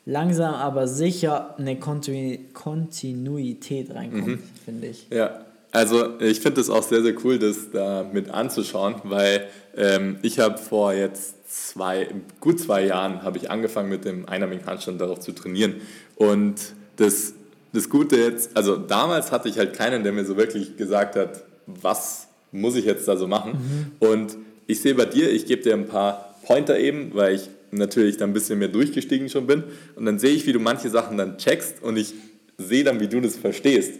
langsam 0.06 0.54
aber 0.54 0.88
sicher 0.88 1.54
eine 1.58 1.78
Kontinuität 1.78 3.94
reinkommt, 3.94 4.26
mhm. 4.26 4.42
finde 4.64 4.86
ich. 4.86 5.06
Ja, 5.10 5.42
also 5.70 6.18
ich 6.18 6.40
finde 6.40 6.62
es 6.62 6.70
auch 6.70 6.82
sehr, 6.82 7.02
sehr 7.02 7.12
cool, 7.24 7.38
das 7.38 7.70
da 7.70 8.06
mit 8.10 8.30
anzuschauen, 8.30 8.94
weil 9.04 9.48
ähm, 9.76 10.16
ich 10.22 10.38
habe 10.38 10.56
vor 10.56 10.94
jetzt 10.94 11.34
zwei, 11.46 12.08
gut 12.40 12.58
zwei 12.58 12.86
Jahren 12.86 13.22
habe 13.22 13.36
ich 13.36 13.50
angefangen 13.50 13.90
mit 13.90 14.06
dem 14.06 14.26
einarmigen 14.26 14.64
Handstand 14.64 14.98
darauf 14.98 15.20
zu 15.20 15.32
trainieren 15.32 15.74
und 16.16 16.72
das, 16.96 17.34
das 17.72 17.88
Gute 17.88 18.16
jetzt, 18.16 18.56
also 18.56 18.76
damals 18.76 19.32
hatte 19.32 19.48
ich 19.48 19.58
halt 19.58 19.74
keinen, 19.74 20.02
der 20.02 20.12
mir 20.12 20.24
so 20.24 20.36
wirklich 20.36 20.76
gesagt 20.76 21.16
hat, 21.16 21.44
was 21.66 22.28
muss 22.50 22.76
ich 22.76 22.84
jetzt 22.84 23.06
da 23.06 23.16
so 23.16 23.26
machen 23.26 23.52
mhm. 24.00 24.08
und 24.08 24.36
ich 24.66 24.80
sehe 24.80 24.94
bei 24.94 25.06
dir, 25.06 25.30
ich 25.30 25.46
gebe 25.46 25.62
dir 25.62 25.74
ein 25.74 25.86
paar 25.86 26.34
Pointer 26.46 26.78
eben, 26.78 27.14
weil 27.14 27.34
ich 27.34 27.48
natürlich 27.70 28.16
dann 28.16 28.30
ein 28.30 28.32
bisschen 28.32 28.58
mehr 28.58 28.68
durchgestiegen 28.68 29.28
schon 29.28 29.46
bin. 29.46 29.64
Und 29.96 30.06
dann 30.06 30.18
sehe 30.18 30.30
ich, 30.30 30.46
wie 30.46 30.52
du 30.52 30.60
manche 30.60 30.88
Sachen 30.88 31.16
dann 31.16 31.38
checkst 31.38 31.82
und 31.82 31.96
ich 31.96 32.14
sehe 32.56 32.84
dann, 32.84 33.00
wie 33.00 33.08
du 33.08 33.20
das 33.20 33.36
verstehst 33.36 33.94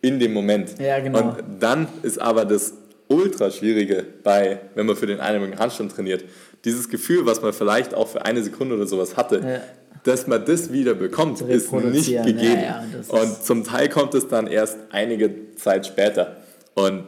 in 0.00 0.18
dem 0.18 0.32
Moment. 0.32 0.78
Ja, 0.80 0.98
genau. 1.00 1.28
Und 1.28 1.36
dann 1.60 1.88
ist 2.02 2.20
aber 2.20 2.44
das 2.44 2.74
ultra 3.08 3.50
schwierige 3.50 4.04
bei, 4.22 4.60
wenn 4.74 4.86
man 4.86 4.96
für 4.96 5.06
den 5.06 5.20
einarmigen 5.20 5.58
Handstand 5.58 5.92
trainiert, 5.92 6.24
dieses 6.64 6.88
Gefühl, 6.88 7.26
was 7.26 7.42
man 7.42 7.52
vielleicht 7.52 7.94
auch 7.94 8.08
für 8.08 8.24
eine 8.24 8.42
Sekunde 8.42 8.76
oder 8.76 8.86
sowas 8.86 9.16
hatte, 9.16 9.40
ja. 9.40 9.60
dass 10.04 10.26
man 10.26 10.44
das 10.44 10.72
wieder 10.72 10.94
bekommt, 10.94 11.40
ist 11.40 11.72
nicht 11.72 12.06
gegeben. 12.06 12.62
Ja, 12.62 12.84
ja, 12.84 12.84
und 13.08 13.42
zum 13.42 13.64
Teil 13.64 13.88
kommt 13.88 14.14
es 14.14 14.28
dann 14.28 14.46
erst 14.46 14.76
einige 14.90 15.54
Zeit 15.56 15.86
später. 15.86 16.36
Und 16.74 17.04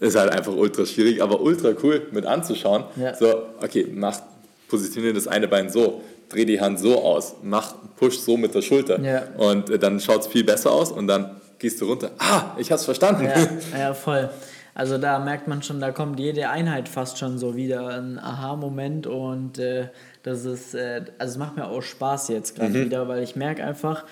ist 0.00 0.16
halt 0.16 0.32
einfach 0.32 0.54
ultra 0.54 0.86
schwierig, 0.86 1.22
aber 1.22 1.40
ultra 1.40 1.72
cool 1.82 2.06
mit 2.12 2.24
anzuschauen. 2.24 2.84
So, 3.18 3.42
okay, 3.62 3.86
macht 3.92 4.22
positioniere 4.68 5.14
das 5.14 5.28
eine 5.28 5.46
Bein 5.46 5.68
so, 5.68 6.00
dreh 6.30 6.44
die 6.44 6.60
Hand 6.60 6.80
so 6.80 7.02
aus, 7.02 7.34
mach 7.42 7.74
Push 7.96 8.18
so 8.18 8.36
mit 8.36 8.54
der 8.54 8.62
Schulter. 8.62 8.98
Und 9.36 9.68
äh, 9.68 9.78
dann 9.78 10.00
schaut 10.00 10.22
es 10.22 10.26
viel 10.28 10.44
besser 10.44 10.72
aus 10.72 10.90
und 10.90 11.06
dann 11.06 11.36
gehst 11.58 11.80
du 11.80 11.86
runter. 11.86 12.12
Ah, 12.18 12.56
ich 12.56 12.72
hab's 12.72 12.84
verstanden. 12.84 13.24
Ja, 13.24 13.48
ja, 13.78 13.94
voll. 13.94 14.30
Also 14.74 14.98
da 14.98 15.18
merkt 15.18 15.48
man 15.48 15.62
schon, 15.62 15.80
da 15.80 15.90
kommt 15.90 16.20
jede 16.20 16.48
Einheit 16.48 16.88
fast 16.88 17.18
schon 17.18 17.38
so 17.38 17.56
wieder 17.56 17.88
ein 17.88 18.18
Aha-Moment 18.18 19.06
und 19.06 19.58
äh, 19.58 19.88
das 20.22 20.44
ist, 20.44 20.74
äh, 20.74 21.04
also 21.18 21.32
es 21.32 21.38
macht 21.38 21.56
mir 21.56 21.66
auch 21.66 21.82
Spaß 21.82 22.28
jetzt 22.28 22.56
gerade 22.56 22.78
mhm. 22.78 22.84
wieder, 22.84 23.08
weil 23.08 23.22
ich 23.22 23.36
merke 23.36 23.64
einfach, 23.64 24.04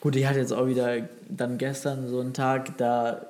gut, 0.00 0.16
ich 0.16 0.26
hatte 0.26 0.38
jetzt 0.38 0.52
auch 0.52 0.66
wieder 0.66 0.96
dann 1.28 1.58
gestern 1.58 2.08
so 2.08 2.20
einen 2.20 2.34
Tag, 2.34 2.76
da 2.76 3.26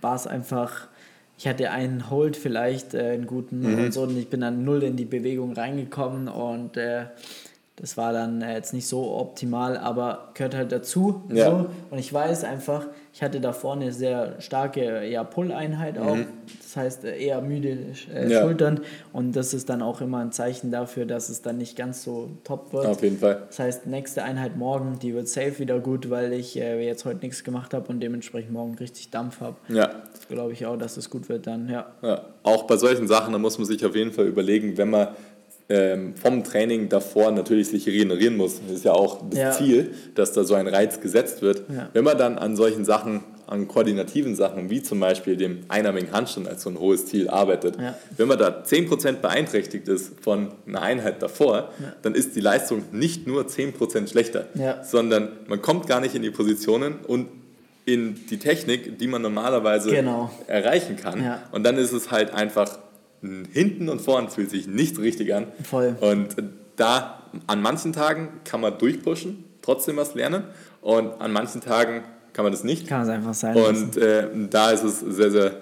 war 0.00 0.16
es 0.16 0.26
einfach 0.26 0.88
ich 1.36 1.48
hatte 1.48 1.70
einen 1.70 2.10
Hold 2.10 2.36
vielleicht, 2.36 2.94
äh, 2.94 3.10
einen 3.10 3.26
guten 3.26 3.60
mhm. 3.60 3.84
und 3.84 3.92
so, 3.92 4.02
und 4.02 4.16
ich 4.16 4.28
bin 4.28 4.40
dann 4.40 4.64
null 4.64 4.82
in 4.82 4.96
die 4.96 5.04
Bewegung 5.04 5.52
reingekommen 5.52 6.28
und 6.28 6.76
äh, 6.76 7.06
das 7.76 7.96
war 7.96 8.12
dann 8.12 8.40
äh, 8.40 8.54
jetzt 8.54 8.72
nicht 8.72 8.86
so 8.86 9.16
optimal, 9.16 9.76
aber 9.76 10.30
gehört 10.34 10.54
halt 10.54 10.70
dazu. 10.70 11.22
Ja. 11.28 11.50
So. 11.50 11.66
Und 11.90 11.98
ich 11.98 12.12
weiß 12.12 12.44
einfach, 12.44 12.86
ich 13.12 13.20
hatte 13.20 13.40
da 13.40 13.52
vorne 13.52 13.86
eine 13.86 13.92
sehr 13.92 14.40
starke 14.40 15.04
ja, 15.06 15.24
Pull-Einheit 15.24 15.98
auch. 15.98 16.14
Mhm. 16.14 16.26
Das 16.62 16.76
heißt 16.76 17.04
äh, 17.04 17.18
eher 17.18 17.40
müde 17.40 17.78
äh, 18.12 18.30
ja. 18.30 18.42
Schultern. 18.42 18.80
Und 19.12 19.34
das 19.34 19.54
ist 19.54 19.68
dann 19.68 19.82
auch 19.82 20.00
immer 20.00 20.18
ein 20.18 20.30
Zeichen 20.30 20.70
dafür, 20.70 21.04
dass 21.04 21.28
es 21.28 21.42
dann 21.42 21.58
nicht 21.58 21.76
ganz 21.76 22.04
so 22.04 22.30
top 22.44 22.72
wird. 22.72 22.86
Auf 22.86 23.02
jeden 23.02 23.18
Fall. 23.18 23.42
Das 23.48 23.58
heißt, 23.58 23.86
nächste 23.86 24.22
Einheit 24.22 24.56
morgen, 24.56 25.00
die 25.00 25.12
wird 25.12 25.26
safe 25.26 25.58
wieder 25.58 25.80
gut, 25.80 26.10
weil 26.10 26.32
ich 26.32 26.56
äh, 26.56 26.80
jetzt 26.84 27.04
heute 27.04 27.20
nichts 27.20 27.42
gemacht 27.42 27.74
habe 27.74 27.88
und 27.88 27.98
dementsprechend 27.98 28.52
morgen 28.52 28.76
richtig 28.76 29.10
Dampf 29.10 29.40
habe. 29.40 29.56
Ja. 29.68 29.90
Das 30.12 30.28
glaube 30.28 30.52
ich 30.52 30.64
auch, 30.66 30.76
dass 30.76 30.96
es 30.96 31.10
gut 31.10 31.28
wird 31.28 31.48
dann, 31.48 31.68
ja. 31.68 31.86
ja. 32.02 32.24
Auch 32.44 32.64
bei 32.64 32.76
solchen 32.76 33.08
Sachen, 33.08 33.32
da 33.32 33.38
muss 33.38 33.58
man 33.58 33.66
sich 33.66 33.84
auf 33.84 33.96
jeden 33.96 34.12
Fall 34.12 34.26
überlegen, 34.26 34.76
wenn 34.76 34.90
man 34.90 35.08
ähm, 35.68 36.14
vom 36.14 36.44
Training 36.44 36.88
davor 36.88 37.30
natürlich 37.30 37.68
sich 37.68 37.86
regenerieren 37.86 38.36
muss. 38.36 38.60
Das 38.66 38.76
ist 38.76 38.84
ja 38.84 38.92
auch 38.92 39.22
das 39.30 39.38
ja. 39.38 39.52
Ziel, 39.52 39.94
dass 40.14 40.32
da 40.32 40.44
so 40.44 40.54
ein 40.54 40.66
Reiz 40.66 41.00
gesetzt 41.00 41.40
wird. 41.40 41.62
Ja. 41.74 41.88
Wenn 41.92 42.04
man 42.04 42.18
dann 42.18 42.36
an 42.36 42.54
solchen 42.54 42.84
Sachen, 42.84 43.24
an 43.46 43.66
koordinativen 43.66 44.34
Sachen, 44.34 44.68
wie 44.68 44.82
zum 44.82 45.00
Beispiel 45.00 45.36
dem 45.36 45.60
einarmigen 45.68 46.12
Handstand 46.12 46.48
als 46.48 46.62
so 46.62 46.70
ein 46.70 46.78
hohes 46.78 47.06
Ziel 47.06 47.28
arbeitet, 47.28 47.76
ja. 47.80 47.94
wenn 48.16 48.28
man 48.28 48.38
da 48.38 48.62
10% 48.62 49.20
beeinträchtigt 49.20 49.88
ist 49.88 50.20
von 50.20 50.48
einer 50.66 50.82
Einheit 50.82 51.22
davor, 51.22 51.70
dann 52.02 52.14
ist 52.14 52.36
die 52.36 52.40
Leistung 52.40 52.82
nicht 52.92 53.26
nur 53.26 53.44
10% 53.44 54.08
schlechter, 54.08 54.46
sondern 54.82 55.28
man 55.46 55.62
kommt 55.62 55.86
gar 55.86 56.00
nicht 56.00 56.14
in 56.14 56.22
die 56.22 56.30
Positionen 56.30 56.96
und 57.06 57.28
in 57.86 58.26
die 58.30 58.38
Technik, 58.38 58.98
die 58.98 59.06
man 59.06 59.20
normalerweise 59.20 59.90
genau. 59.90 60.30
erreichen 60.46 60.96
kann. 60.96 61.38
Und 61.52 61.64
dann 61.64 61.76
ist 61.76 61.92
es 61.92 62.10
halt 62.10 62.32
einfach 62.32 62.78
hinten 63.52 63.88
und 63.88 64.00
vorne 64.00 64.28
fühlt 64.30 64.50
sich 64.50 64.66
nicht 64.66 64.98
richtig 64.98 65.34
an. 65.34 65.46
Voll. 65.62 65.96
Und 66.00 66.36
da 66.76 67.22
an 67.46 67.62
manchen 67.62 67.92
Tagen 67.92 68.28
kann 68.44 68.60
man 68.60 68.78
durchpushen, 68.78 69.44
trotzdem 69.62 69.96
was 69.96 70.14
lernen. 70.14 70.44
Und 70.80 71.20
an 71.20 71.32
manchen 71.32 71.60
Tagen 71.60 72.02
kann 72.32 72.44
man 72.44 72.52
das 72.52 72.64
nicht. 72.64 72.86
Kann 72.86 73.02
es 73.02 73.08
einfach 73.08 73.34
sein. 73.34 73.56
Und 73.56 73.96
äh, 73.96 74.28
da 74.50 74.70
ist 74.70 74.84
es 74.84 75.00
sehr, 75.00 75.30
sehr 75.30 75.52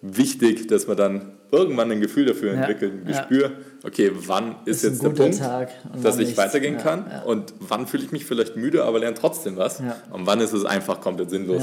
wichtig, 0.00 0.68
dass 0.68 0.86
man 0.86 0.96
dann 0.96 1.32
irgendwann 1.50 1.90
ein 1.90 2.00
Gefühl 2.00 2.26
dafür 2.26 2.52
ja. 2.52 2.60
entwickelt, 2.60 2.92
ein 2.92 3.04
Gespür, 3.06 3.42
ja. 3.44 3.50
okay, 3.84 4.12
wann 4.14 4.56
ist, 4.64 4.84
ist 4.84 4.90
jetzt 4.90 5.02
der 5.02 5.10
Punkt, 5.10 5.40
dass 6.02 6.18
ich 6.18 6.36
weitergehen 6.36 6.74
ja. 6.74 6.80
kann 6.80 7.06
und 7.24 7.54
wann 7.60 7.86
fühle 7.86 8.04
ich 8.04 8.12
mich 8.12 8.26
vielleicht 8.26 8.56
müde, 8.56 8.84
aber 8.84 8.98
lerne 8.98 9.16
trotzdem 9.16 9.56
was 9.56 9.80
und 10.12 10.26
wann 10.26 10.40
ist 10.40 10.52
es 10.52 10.64
einfach 10.64 11.00
komplett 11.00 11.30
sinnlos. 11.30 11.62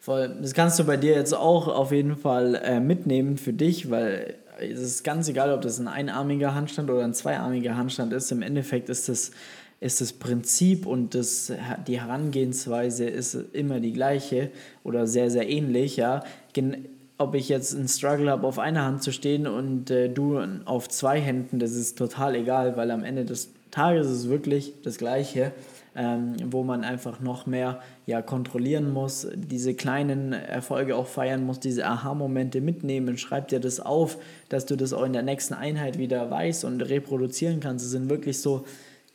Voll. 0.00 0.36
Das 0.40 0.52
kannst 0.52 0.78
du 0.78 0.84
bei 0.84 0.98
dir 0.98 1.14
jetzt 1.14 1.34
auch 1.34 1.66
auf 1.66 1.90
jeden 1.90 2.16
Fall 2.16 2.56
äh, 2.56 2.78
mitnehmen 2.78 3.38
für 3.38 3.54
dich, 3.54 3.90
weil 3.90 4.34
es 4.58 4.80
ist 4.80 5.04
ganz 5.04 5.28
egal, 5.28 5.52
ob 5.52 5.62
das 5.62 5.78
ein 5.78 5.88
einarmiger 5.88 6.54
Handstand 6.54 6.90
oder 6.90 7.04
ein 7.04 7.14
zweiarmiger 7.14 7.76
Handstand 7.76 8.12
ist. 8.12 8.30
Im 8.32 8.42
Endeffekt 8.42 8.88
ist 8.88 9.08
das, 9.08 9.30
ist 9.80 10.00
das 10.00 10.12
Prinzip 10.12 10.86
und 10.86 11.14
das, 11.14 11.52
die 11.86 12.00
Herangehensweise 12.00 13.04
ist 13.04 13.36
immer 13.52 13.80
die 13.80 13.92
gleiche 13.92 14.50
oder 14.82 15.06
sehr, 15.06 15.30
sehr 15.30 15.48
ähnlich. 15.48 15.96
Ja. 15.96 16.24
Ob 17.18 17.34
ich 17.34 17.48
jetzt 17.48 17.74
einen 17.74 17.88
Struggle 17.88 18.30
habe, 18.30 18.46
auf 18.46 18.58
einer 18.58 18.84
Hand 18.84 19.02
zu 19.02 19.12
stehen 19.12 19.46
und 19.46 19.90
äh, 19.90 20.08
du 20.08 20.40
auf 20.64 20.88
zwei 20.88 21.20
Händen, 21.20 21.58
das 21.58 21.72
ist 21.72 21.96
total 21.96 22.34
egal, 22.34 22.76
weil 22.76 22.90
am 22.90 23.04
Ende 23.04 23.24
des 23.24 23.50
Tages 23.70 24.06
ist 24.06 24.18
es 24.18 24.28
wirklich 24.28 24.74
das 24.82 24.98
Gleiche 24.98 25.52
ähm, 25.96 26.34
wo 26.46 26.64
man 26.64 26.82
einfach 26.82 27.20
noch 27.20 27.46
mehr 27.46 27.80
ja, 28.06 28.20
kontrollieren 28.20 28.92
muss, 28.92 29.28
diese 29.34 29.74
kleinen 29.74 30.32
Erfolge 30.32 30.96
auch 30.96 31.06
feiern 31.06 31.44
muss, 31.44 31.60
diese 31.60 31.86
Aha-Momente 31.86 32.60
mitnehmen. 32.60 33.16
Schreib 33.16 33.48
dir 33.48 33.60
das 33.60 33.78
auf, 33.78 34.18
dass 34.48 34.66
du 34.66 34.76
das 34.76 34.92
auch 34.92 35.04
in 35.04 35.12
der 35.12 35.22
nächsten 35.22 35.54
Einheit 35.54 35.98
wieder 35.98 36.30
weißt 36.30 36.64
und 36.64 36.80
reproduzieren 36.80 37.60
kannst. 37.60 37.84
Es 37.84 37.92
sind 37.92 38.10
wirklich 38.10 38.40
so 38.40 38.64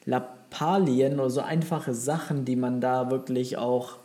Lappalien 0.06 1.20
oder 1.20 1.30
so 1.30 1.42
einfache 1.42 1.94
Sachen, 1.94 2.46
die 2.46 2.56
man 2.56 2.80
da 2.80 3.12
wirklich 3.12 3.58
auch 3.58 3.98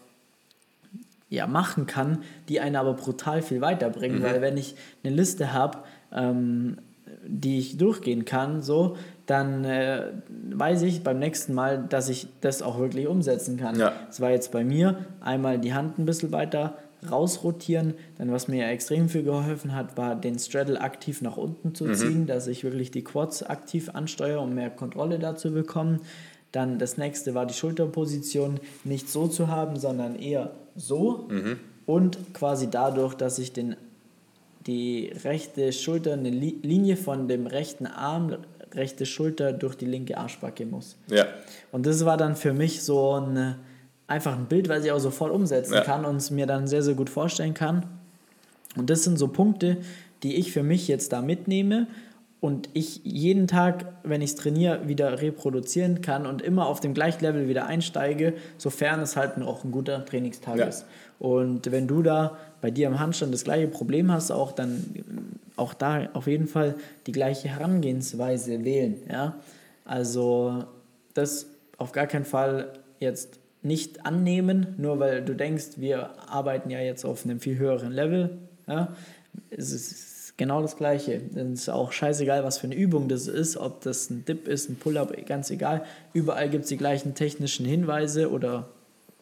ja, 1.31 1.47
machen 1.47 1.87
kann, 1.87 2.19
die 2.49 2.61
einen 2.61 2.77
aber 2.77 2.95
brutal 2.95 3.43
viel 3.43 3.61
weiterbringen. 3.61 4.19
Mhm. 4.19 4.23
Weil 4.25 4.41
wenn 4.41 4.57
ich 4.57 4.75
eine 5.03 5.15
Liste 5.15 5.53
habe, 5.53 5.79
ähm, 6.13 6.79
die 7.27 7.59
ich 7.59 7.77
durchgehen 7.77 8.25
kann, 8.25 8.63
so, 8.63 8.97
dann 9.27 9.65
äh, 9.65 10.13
weiß 10.51 10.83
ich 10.83 11.03
beim 11.03 11.19
nächsten 11.19 11.55
Mal, 11.55 11.85
dass 11.89 12.09
ich 12.09 12.29
das 12.41 12.61
auch 12.61 12.79
wirklich 12.79 13.07
umsetzen 13.07 13.57
kann. 13.57 13.79
Ja. 13.79 13.93
Das 14.07 14.21
war 14.21 14.31
jetzt 14.31 14.53
bei 14.53 14.65
mir 14.65 14.99
einmal 15.21 15.59
die 15.59 15.73
Hand 15.73 15.99
ein 15.99 16.05
bisschen 16.05 16.33
weiter 16.33 16.77
rausrotieren. 17.11 17.95
Dann, 18.19 18.33
was 18.33 18.49
mir 18.49 18.69
extrem 18.69 19.09
viel 19.09 19.23
geholfen 19.23 19.75
hat, 19.75 19.97
war 19.97 20.15
den 20.15 20.39
Straddle 20.39 20.81
aktiv 20.81 21.23
nach 21.23 21.37
unten 21.37 21.75
zu 21.75 21.85
mhm. 21.85 21.95
ziehen, 21.95 22.27
dass 22.27 22.47
ich 22.47 22.65
wirklich 22.65 22.91
die 22.91 23.05
Quads 23.05 23.43
aktiv 23.45 23.91
ansteuere, 23.95 24.41
um 24.41 24.55
mehr 24.55 24.71
Kontrolle 24.71 25.19
dazu 25.19 25.53
bekommen. 25.53 26.01
Dann 26.53 26.79
das 26.79 26.99
nächste 26.99 27.35
war 27.35 27.47
die 27.47 27.55
Schulterposition 27.55 28.61
nicht 28.85 29.09
so 29.09 29.27
zu 29.27 29.49
haben, 29.49 29.77
sondern 29.77 30.17
eher 30.17 30.53
so. 30.77 31.27
Mhm. 31.29 31.59
Und 31.87 32.35
quasi 32.35 32.71
dadurch, 32.71 33.15
dass 33.15 33.39
ich 33.39 33.53
den, 33.53 33.77
die 34.67 35.13
rechte 35.25 35.73
Schulter, 35.73 36.13
eine 36.13 36.31
Linie 36.31 36.97
von 36.97 37.29
dem 37.29 37.47
rechten 37.47 37.87
Arm 37.87 38.37
rechte 38.77 39.07
Schulter 39.07 39.53
durch 39.53 39.75
die 39.75 39.87
linke 39.87 40.17
Arschbacke 40.17 40.67
muss. 40.67 40.97
Ja. 41.09 41.27
Und 41.73 41.87
das 41.87 42.05
war 42.05 42.17
dann 42.17 42.37
für 42.37 42.53
mich 42.53 42.83
so 42.83 43.13
ein, 43.21 43.57
einfach 44.07 44.37
ein 44.37 44.47
Bild, 44.47 44.69
was 44.69 44.85
ich 44.85 44.93
auch 44.93 44.99
sofort 44.99 45.33
umsetzen 45.33 45.75
ja. 45.75 45.81
kann 45.83 46.05
und 46.05 46.17
es 46.17 46.31
mir 46.31 46.47
dann 46.47 46.67
sehr, 46.67 46.83
sehr 46.83 46.95
gut 46.95 47.11
vorstellen 47.11 47.55
kann. 47.55 47.87
Und 48.77 48.91
das 48.91 49.05
sind 49.05 49.19
so 49.19 49.29
Punkte, 49.29 49.79
die 50.23 50.37
ich 50.37 50.53
für 50.53 50.63
mich 50.63 50.89
jetzt 50.89 51.13
da 51.13 51.23
mitnehme 51.23 51.87
und 52.41 52.69
ich 52.75 53.01
jeden 53.05 53.47
Tag, 53.47 53.87
wenn 54.03 54.21
ich 54.21 54.31
es 54.31 54.37
trainiere, 54.37 54.87
wieder 54.87 55.23
reproduzieren 55.23 56.03
kann 56.03 56.27
und 56.27 56.43
immer 56.43 56.67
auf 56.67 56.79
dem 56.79 56.93
gleichen 56.93 57.25
Level 57.25 57.49
wieder 57.49 57.67
einsteige, 57.67 58.35
sofern 58.59 59.01
es 59.01 59.17
halt 59.17 59.41
auch 59.41 59.65
ein 59.65 59.71
guter 59.71 60.05
Trainingstag 60.05 60.59
ja. 60.59 60.67
ist. 60.67 60.85
Und 61.19 61.73
wenn 61.73 61.87
du 61.87 62.03
da 62.03 62.37
bei 62.61 62.71
dir 62.71 62.89
im 62.89 63.01
Handstand 63.01 63.33
das 63.33 63.45
gleiche 63.45 63.69
Problem 63.69 64.13
hast, 64.13 64.31
auch 64.31 64.53
dann 64.53 64.85
auch 65.57 65.75
da 65.75 66.09
auf 66.15 66.27
jeden 66.27 66.47
Fall 66.47 66.75
die 67.07 67.13
gleiche 67.13 67.49
Herangehensweise 67.49 68.65
wählen. 68.65 68.97
Ja? 69.11 69.37
Also 69.85 70.65
das 71.15 71.47
auf 71.79 71.93
gar 71.93 72.07
keinen 72.07 72.25
Fall 72.25 72.73
jetzt 73.01 73.39
nicht 73.63 74.05
annehmen, 74.05 74.75
nur 74.79 75.01
weil 75.01 75.25
du 75.25 75.35
denkst, 75.35 75.77
wir 75.77 76.11
arbeiten 76.29 76.71
ja 76.71 76.81
jetzt 76.81 77.05
auf 77.05 77.25
einem 77.25 77.41
viel 77.41 77.59
höheren 77.59 77.93
Level. 77.93 78.39
Ja? 78.67 78.95
Es 79.51 79.73
ist 79.73 80.37
genau 80.37 80.61
das 80.63 80.77
Gleiche. 80.77 81.21
Es 81.35 81.61
ist 81.61 81.69
auch 81.69 81.93
scheißegal, 81.93 82.45
was 82.45 82.59
für 82.59 82.67
eine 82.67 82.75
Übung 82.75 83.09
das 83.09 83.27
ist, 83.27 83.57
ob 83.57 83.83
das 83.83 84.11
ein 84.11 84.25
Dip 84.25 84.49
ist, 84.49 84.69
ein 84.69 84.77
Pull-up, 84.77 85.15
ganz 85.27 85.51
egal. 85.51 85.85
Überall 86.13 86.51
gibt 86.51 86.65
es 86.65 86.69
die 86.69 86.77
gleichen 86.77 87.15
technischen 87.15 87.65
Hinweise 87.65 88.31
oder 88.31 88.69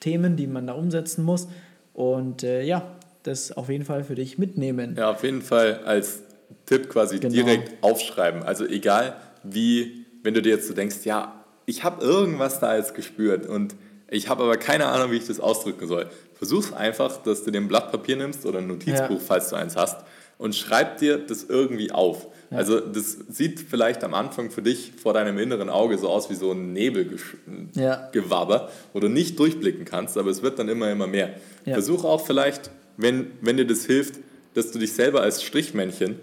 Themen, 0.01 0.37
die 0.37 0.47
man 0.47 0.67
da 0.67 0.73
umsetzen 0.73 1.25
muss. 1.25 1.49
Und 1.95 2.43
äh, 2.43 2.63
ja, 2.63 2.91
das 3.23 3.53
auf 3.53 3.69
jeden 3.69 3.85
Fall 3.85 4.05
für 4.05 4.15
dich 4.15 4.39
mitnehmen. 4.39 4.97
Ja, 4.97 5.11
auf 5.11 5.23
jeden 5.23 5.43
Fall 5.43 5.81
als 5.85 6.23
Tipp 6.67 6.89
quasi 6.89 7.19
genau. 7.19 7.35
direkt 7.35 7.83
aufschreiben. 7.83 8.43
Also 8.43 8.67
egal 8.67 9.17
wie, 9.43 10.07
wenn 10.23 10.35
du 10.35 10.43
dir 10.43 10.51
jetzt 10.51 10.69
so 10.69 10.75
denkst, 10.75 11.05
ja, 11.05 11.45
ich 11.67 11.85
habe 11.85 12.05
irgendwas 12.05 12.61
da 12.61 12.77
jetzt 12.77 12.95
gespürt 12.95 13.47
und 13.47 13.75
ich 14.09 14.29
habe 14.29 14.43
aber 14.43 14.57
keine 14.57 14.87
Ahnung, 14.87 15.11
wie 15.11 15.17
ich 15.17 15.27
das 15.27 15.41
ausdrücken 15.41 15.87
soll. 15.87 16.11
Versuch 16.35 16.73
einfach, 16.73 17.23
dass 17.23 17.45
du 17.45 17.51
dir 17.51 17.61
ein 17.61 17.69
Blatt 17.69 17.91
Papier 17.91 18.17
nimmst 18.17 18.45
oder 18.45 18.59
ein 18.59 18.67
Notizbuch, 18.67 19.11
ja. 19.11 19.25
falls 19.25 19.49
du 19.49 19.57
eins 19.57 19.77
hast, 19.77 20.05
und 20.39 20.55
schreib 20.55 20.99
dir 20.99 21.19
das 21.19 21.45
irgendwie 21.45 21.93
auf. 21.93 22.27
Ja. 22.51 22.59
Also 22.59 22.81
das 22.81 23.17
sieht 23.31 23.61
vielleicht 23.61 24.05
am 24.05 24.13
Anfang 24.13 24.51
für 24.51 24.61
dich 24.61 24.93
vor 25.01 25.15
deinem 25.15 25.39
inneren 25.39 25.71
Auge 25.71 25.97
so 25.99 26.09
aus 26.09 26.29
wie 26.31 26.35
so 26.35 26.53
ein 26.53 26.73
Nebelgewabber, 26.73 28.55
ja. 28.55 28.69
wo 28.93 29.01
du 29.01 29.09
nicht 29.09 29.39
durchblicken 29.39 29.85
kannst, 29.85 30.19
aber 30.19 30.31
es 30.31 30.43
wird 30.43 30.59
dann 30.59 30.69
immer, 30.69 30.91
immer 30.91 31.07
mehr. 31.07 31.35
Versuch 31.65 32.05
auch 32.05 32.27
vielleicht 32.27 32.71
wenn, 33.03 33.33
wenn 33.41 33.57
dir 33.57 33.67
das 33.67 33.85
hilft, 33.85 34.21
dass 34.55 34.73
du 34.73 34.79
dich 34.79 34.93
selber 34.93 35.23
als 35.23 35.43
Strichmännchen 35.43 36.19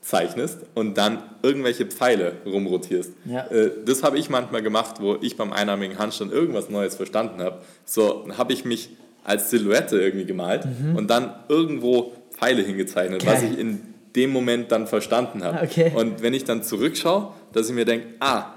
zeichnest 0.00 0.60
und 0.74 0.96
dann 0.96 1.22
irgendwelche 1.42 1.84
Pfeile 1.86 2.34
rumrotierst. 2.46 3.12
Ja. 3.24 3.46
Äh, 3.48 3.70
das 3.84 4.02
habe 4.02 4.18
ich 4.18 4.30
manchmal 4.30 4.62
gemacht, 4.62 4.96
wo 5.00 5.16
ich 5.20 5.36
beim 5.36 5.52
einarmigen 5.52 5.98
Handstand 5.98 6.32
irgendwas 6.32 6.70
Neues 6.70 6.94
verstanden 6.94 7.42
habe. 7.42 7.62
So 7.84 8.28
habe 8.38 8.52
ich 8.52 8.64
mich 8.64 8.90
als 9.24 9.50
Silhouette 9.50 10.00
irgendwie 10.00 10.24
gemalt 10.24 10.64
mhm. 10.64 10.94
und 10.94 11.10
dann 11.10 11.34
irgendwo 11.48 12.12
Pfeile 12.30 12.62
hingezeichnet, 12.62 13.24
Geil. 13.24 13.34
was 13.34 13.42
ich 13.42 13.58
in 13.58 13.80
dem 14.14 14.30
Moment 14.30 14.70
dann 14.70 14.86
verstanden 14.86 15.42
habe. 15.42 15.64
Okay. 15.64 15.92
Und 15.94 16.22
wenn 16.22 16.34
ich 16.34 16.44
dann 16.44 16.62
zurückschaue, 16.62 17.32
dass 17.52 17.68
ich 17.68 17.74
mir 17.74 17.84
denke, 17.84 18.06
ah, 18.20 18.54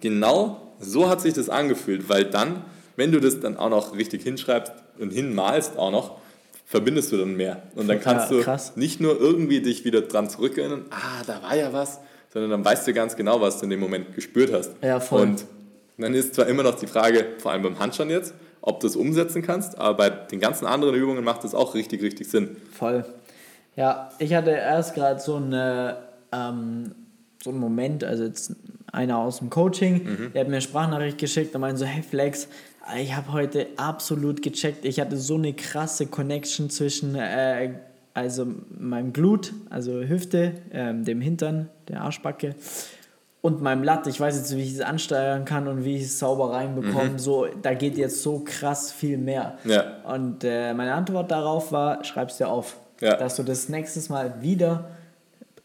genau 0.00 0.70
so 0.78 1.08
hat 1.08 1.20
sich 1.20 1.34
das 1.34 1.48
angefühlt, 1.48 2.08
weil 2.08 2.24
dann, 2.24 2.62
wenn 2.96 3.10
du 3.12 3.20
das 3.20 3.40
dann 3.40 3.56
auch 3.56 3.70
noch 3.70 3.96
richtig 3.96 4.22
hinschreibst 4.22 4.72
und 4.98 5.10
hinmalst 5.12 5.78
auch 5.78 5.90
noch, 5.90 6.18
verbindest 6.70 7.10
du 7.10 7.16
dann 7.16 7.36
mehr. 7.36 7.62
Und 7.74 7.88
dann 7.88 8.00
kannst 8.00 8.30
du 8.30 8.42
nicht 8.76 9.00
nur 9.00 9.20
irgendwie 9.20 9.60
dich 9.60 9.84
wieder 9.84 10.02
dran 10.02 10.30
zurückerinnern, 10.30 10.84
ah, 10.90 11.24
da 11.26 11.42
war 11.42 11.56
ja 11.56 11.72
was, 11.72 11.98
sondern 12.32 12.52
dann 12.52 12.64
weißt 12.64 12.86
du 12.86 12.94
ganz 12.94 13.16
genau, 13.16 13.40
was 13.40 13.58
du 13.58 13.64
in 13.64 13.70
dem 13.70 13.80
Moment 13.80 14.14
gespürt 14.14 14.52
hast. 14.52 14.70
Ja, 14.80 15.00
voll. 15.00 15.22
Und 15.22 15.44
dann 15.98 16.14
ist 16.14 16.36
zwar 16.36 16.46
immer 16.46 16.62
noch 16.62 16.76
die 16.76 16.86
Frage, 16.86 17.26
vor 17.38 17.50
allem 17.50 17.62
beim 17.62 17.80
Handstand 17.80 18.12
jetzt, 18.12 18.34
ob 18.62 18.78
du 18.78 18.86
es 18.86 18.94
umsetzen 18.94 19.42
kannst, 19.42 19.76
aber 19.78 19.94
bei 19.94 20.10
den 20.10 20.38
ganzen 20.38 20.64
anderen 20.64 20.94
Übungen 20.94 21.24
macht 21.24 21.42
es 21.42 21.56
auch 21.56 21.74
richtig, 21.74 22.02
richtig 22.02 22.28
Sinn. 22.28 22.56
Voll. 22.72 23.04
Ja, 23.74 24.10
ich 24.20 24.32
hatte 24.34 24.50
erst 24.50 24.94
gerade 24.94 25.18
so, 25.18 25.36
eine, 25.36 25.96
ähm, 26.30 26.94
so 27.42 27.50
einen 27.50 27.58
Moment, 27.58 28.04
also 28.04 28.22
jetzt 28.22 28.54
einer 28.92 29.18
aus 29.18 29.38
dem 29.38 29.50
Coaching, 29.50 30.04
mhm. 30.04 30.32
der 30.34 30.42
hat 30.42 30.48
mir 30.48 30.54
eine 30.54 30.62
Sprachnachricht 30.62 31.18
geschickt 31.18 31.52
und 31.52 31.62
meinte 31.62 31.78
so, 31.78 31.84
hey 31.84 32.04
Flex, 32.04 32.46
ich 33.00 33.14
habe 33.14 33.32
heute 33.32 33.66
absolut 33.76 34.42
gecheckt. 34.42 34.84
Ich 34.84 35.00
hatte 35.00 35.16
so 35.16 35.36
eine 35.36 35.52
krasse 35.52 36.06
Connection 36.06 36.70
zwischen 36.70 37.14
äh, 37.14 37.74
also 38.14 38.46
meinem 38.76 39.12
Glut, 39.12 39.52
also 39.70 40.00
Hüfte, 40.00 40.54
äh, 40.70 40.94
dem 40.94 41.20
Hintern, 41.20 41.68
der 41.88 42.02
Arschbacke 42.02 42.54
und 43.40 43.62
meinem 43.62 43.82
Latt. 43.82 44.06
Ich 44.06 44.20
weiß 44.20 44.36
jetzt, 44.36 44.56
wie 44.56 44.62
ich 44.62 44.74
es 44.74 44.80
ansteuern 44.80 45.44
kann 45.44 45.68
und 45.68 45.84
wie 45.84 45.96
ich 45.96 46.04
es 46.04 46.18
sauber 46.18 46.52
reinbekomme. 46.52 47.10
Mhm. 47.10 47.18
So, 47.18 47.46
da 47.62 47.74
geht 47.74 47.96
jetzt 47.96 48.22
so 48.22 48.40
krass 48.40 48.92
viel 48.92 49.18
mehr. 49.18 49.58
Ja. 49.64 50.02
Und 50.04 50.44
äh, 50.44 50.74
meine 50.74 50.94
Antwort 50.94 51.30
darauf 51.30 51.72
war: 51.72 52.04
Schreib's 52.04 52.38
dir 52.38 52.48
auf, 52.48 52.76
ja. 53.00 53.16
dass 53.16 53.36
du 53.36 53.42
das 53.42 53.68
nächstes 53.68 54.08
Mal 54.08 54.42
wieder 54.42 54.90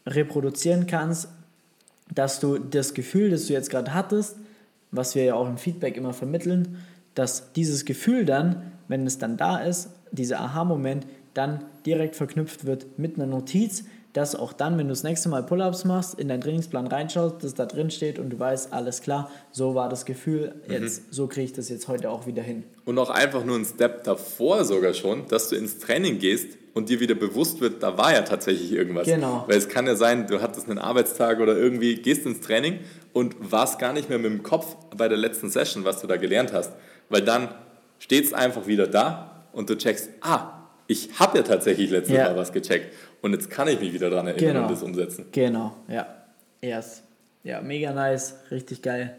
reproduzieren 0.06 0.86
kannst, 0.86 1.28
dass 2.14 2.40
du 2.40 2.58
das 2.58 2.94
Gefühl, 2.94 3.30
das 3.30 3.46
du 3.46 3.52
jetzt 3.52 3.70
gerade 3.70 3.92
hattest, 3.92 4.36
was 4.92 5.14
wir 5.14 5.24
ja 5.24 5.34
auch 5.34 5.48
im 5.48 5.58
Feedback 5.58 5.96
immer 5.96 6.12
vermitteln, 6.12 6.78
dass 7.16 7.52
dieses 7.54 7.84
Gefühl 7.84 8.24
dann, 8.24 8.72
wenn 8.86 9.04
es 9.04 9.18
dann 9.18 9.36
da 9.36 9.58
ist, 9.58 9.90
dieser 10.12 10.40
Aha-Moment, 10.40 11.06
dann 11.34 11.64
direkt 11.84 12.14
verknüpft 12.14 12.64
wird 12.64 12.98
mit 12.98 13.16
einer 13.16 13.26
Notiz, 13.26 13.84
dass 14.12 14.34
auch 14.34 14.54
dann, 14.54 14.78
wenn 14.78 14.86
du 14.86 14.92
das 14.92 15.02
nächste 15.02 15.28
Mal 15.28 15.42
Pull-ups 15.42 15.84
machst, 15.84 16.18
in 16.18 16.28
deinen 16.28 16.40
Trainingsplan 16.40 16.86
reinschaust, 16.86 17.44
dass 17.44 17.52
da 17.52 17.66
drin 17.66 17.90
steht 17.90 18.18
und 18.18 18.30
du 18.30 18.38
weißt, 18.38 18.72
alles 18.72 19.02
klar, 19.02 19.30
so 19.52 19.74
war 19.74 19.90
das 19.90 20.06
Gefühl, 20.06 20.54
jetzt, 20.70 21.12
so 21.12 21.26
kriege 21.26 21.44
ich 21.44 21.52
das 21.52 21.68
jetzt 21.68 21.88
heute 21.88 22.10
auch 22.10 22.26
wieder 22.26 22.42
hin. 22.42 22.64
Und 22.86 22.98
auch 22.98 23.10
einfach 23.10 23.44
nur 23.44 23.56
ein 23.56 23.66
Step 23.66 24.04
davor 24.04 24.64
sogar 24.64 24.94
schon, 24.94 25.26
dass 25.28 25.50
du 25.50 25.56
ins 25.56 25.78
Training 25.78 26.18
gehst 26.18 26.56
und 26.72 26.88
dir 26.88 27.00
wieder 27.00 27.14
bewusst 27.14 27.60
wird, 27.60 27.82
da 27.82 27.98
war 27.98 28.14
ja 28.14 28.22
tatsächlich 28.22 28.72
irgendwas. 28.72 29.06
Genau. 29.06 29.44
Weil 29.46 29.58
es 29.58 29.68
kann 29.68 29.86
ja 29.86 29.96
sein, 29.96 30.26
du 30.26 30.40
hattest 30.40 30.70
einen 30.70 30.78
Arbeitstag 30.78 31.40
oder 31.40 31.54
irgendwie 31.54 31.96
gehst 31.96 32.24
ins 32.24 32.40
Training 32.40 32.80
und 33.12 33.34
warst 33.52 33.78
gar 33.78 33.92
nicht 33.92 34.08
mehr 34.08 34.18
mit 34.18 34.30
dem 34.30 34.42
Kopf 34.42 34.76
bei 34.96 35.08
der 35.08 35.18
letzten 35.18 35.50
Session, 35.50 35.84
was 35.84 36.00
du 36.00 36.06
da 36.06 36.16
gelernt 36.16 36.54
hast. 36.54 36.72
Weil 37.08 37.22
dann 37.22 37.48
steht 37.98 38.24
es 38.24 38.32
einfach 38.32 38.66
wieder 38.66 38.86
da 38.86 39.44
und 39.52 39.70
du 39.70 39.76
checkst, 39.76 40.10
ah, 40.20 40.52
ich 40.86 41.18
habe 41.18 41.38
ja 41.38 41.44
tatsächlich 41.44 41.90
letztes 41.90 42.16
Ja. 42.16 42.24
Mal 42.30 42.36
was 42.36 42.52
gecheckt 42.52 42.92
und 43.22 43.32
jetzt 43.32 43.50
kann 43.50 43.68
ich 43.68 43.80
mich 43.80 43.92
wieder 43.92 44.10
daran 44.10 44.26
erinnern 44.28 44.54
Genau. 44.54 44.62
und 44.66 44.70
das 44.72 44.82
umsetzen. 44.82 45.26
Genau, 45.32 45.76
ja. 45.88 46.06
Yes. 46.62 47.02
Ja, 47.42 47.60
mega 47.60 47.92
nice, 47.92 48.34
richtig 48.50 48.82
geil. 48.82 49.16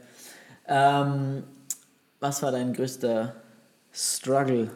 Ähm, 0.67 1.43
was 2.19 2.41
war 2.43 2.51
dein 2.51 2.73
größter 2.73 3.35
Struggle, 3.93 4.69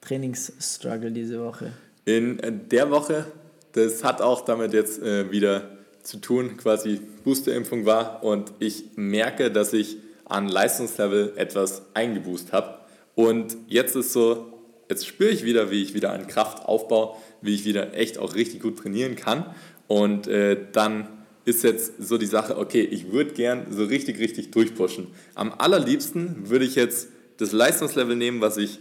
Trainingsstruggle 0.00 1.10
diese 1.10 1.42
Woche? 1.44 1.72
In 2.04 2.38
äh, 2.40 2.52
der 2.52 2.90
Woche, 2.90 3.26
das 3.72 4.02
hat 4.02 4.20
auch 4.22 4.44
damit 4.44 4.72
jetzt 4.72 5.02
äh, 5.02 5.30
wieder 5.30 5.70
zu 6.02 6.16
tun, 6.18 6.56
quasi 6.56 7.00
Boosterimpfung 7.24 7.84
war 7.86 8.24
und 8.24 8.52
ich 8.58 8.84
merke, 8.96 9.50
dass 9.50 9.72
ich 9.72 9.98
an 10.30 10.48
Leistungslevel 10.48 11.34
etwas 11.36 11.82
eingeboost 11.94 12.52
habe. 12.52 12.78
Und 13.14 13.56
jetzt 13.68 13.96
ist 13.96 14.12
so, 14.12 14.52
jetzt 14.88 15.06
spüre 15.06 15.30
ich 15.30 15.44
wieder, 15.44 15.70
wie 15.70 15.82
ich 15.82 15.94
wieder 15.94 16.12
an 16.12 16.26
Kraft 16.26 16.64
aufbaue, 16.64 17.16
wie 17.42 17.54
ich 17.54 17.64
wieder 17.64 17.94
echt 17.94 18.18
auch 18.18 18.34
richtig 18.34 18.62
gut 18.62 18.78
trainieren 18.78 19.16
kann. 19.16 19.46
Und 19.88 20.26
äh, 20.26 20.56
dann 20.72 21.08
ist 21.44 21.64
jetzt 21.64 22.02
so 22.02 22.18
die 22.18 22.26
Sache, 22.26 22.58
okay, 22.58 22.82
ich 22.82 23.12
würde 23.12 23.32
gern 23.32 23.66
so 23.70 23.84
richtig, 23.84 24.18
richtig 24.18 24.50
durchpushen. 24.50 25.08
Am 25.34 25.52
allerliebsten 25.56 26.48
würde 26.48 26.64
ich 26.64 26.74
jetzt 26.74 27.08
das 27.38 27.52
Leistungslevel 27.52 28.16
nehmen, 28.16 28.40
was 28.40 28.56
ich 28.56 28.78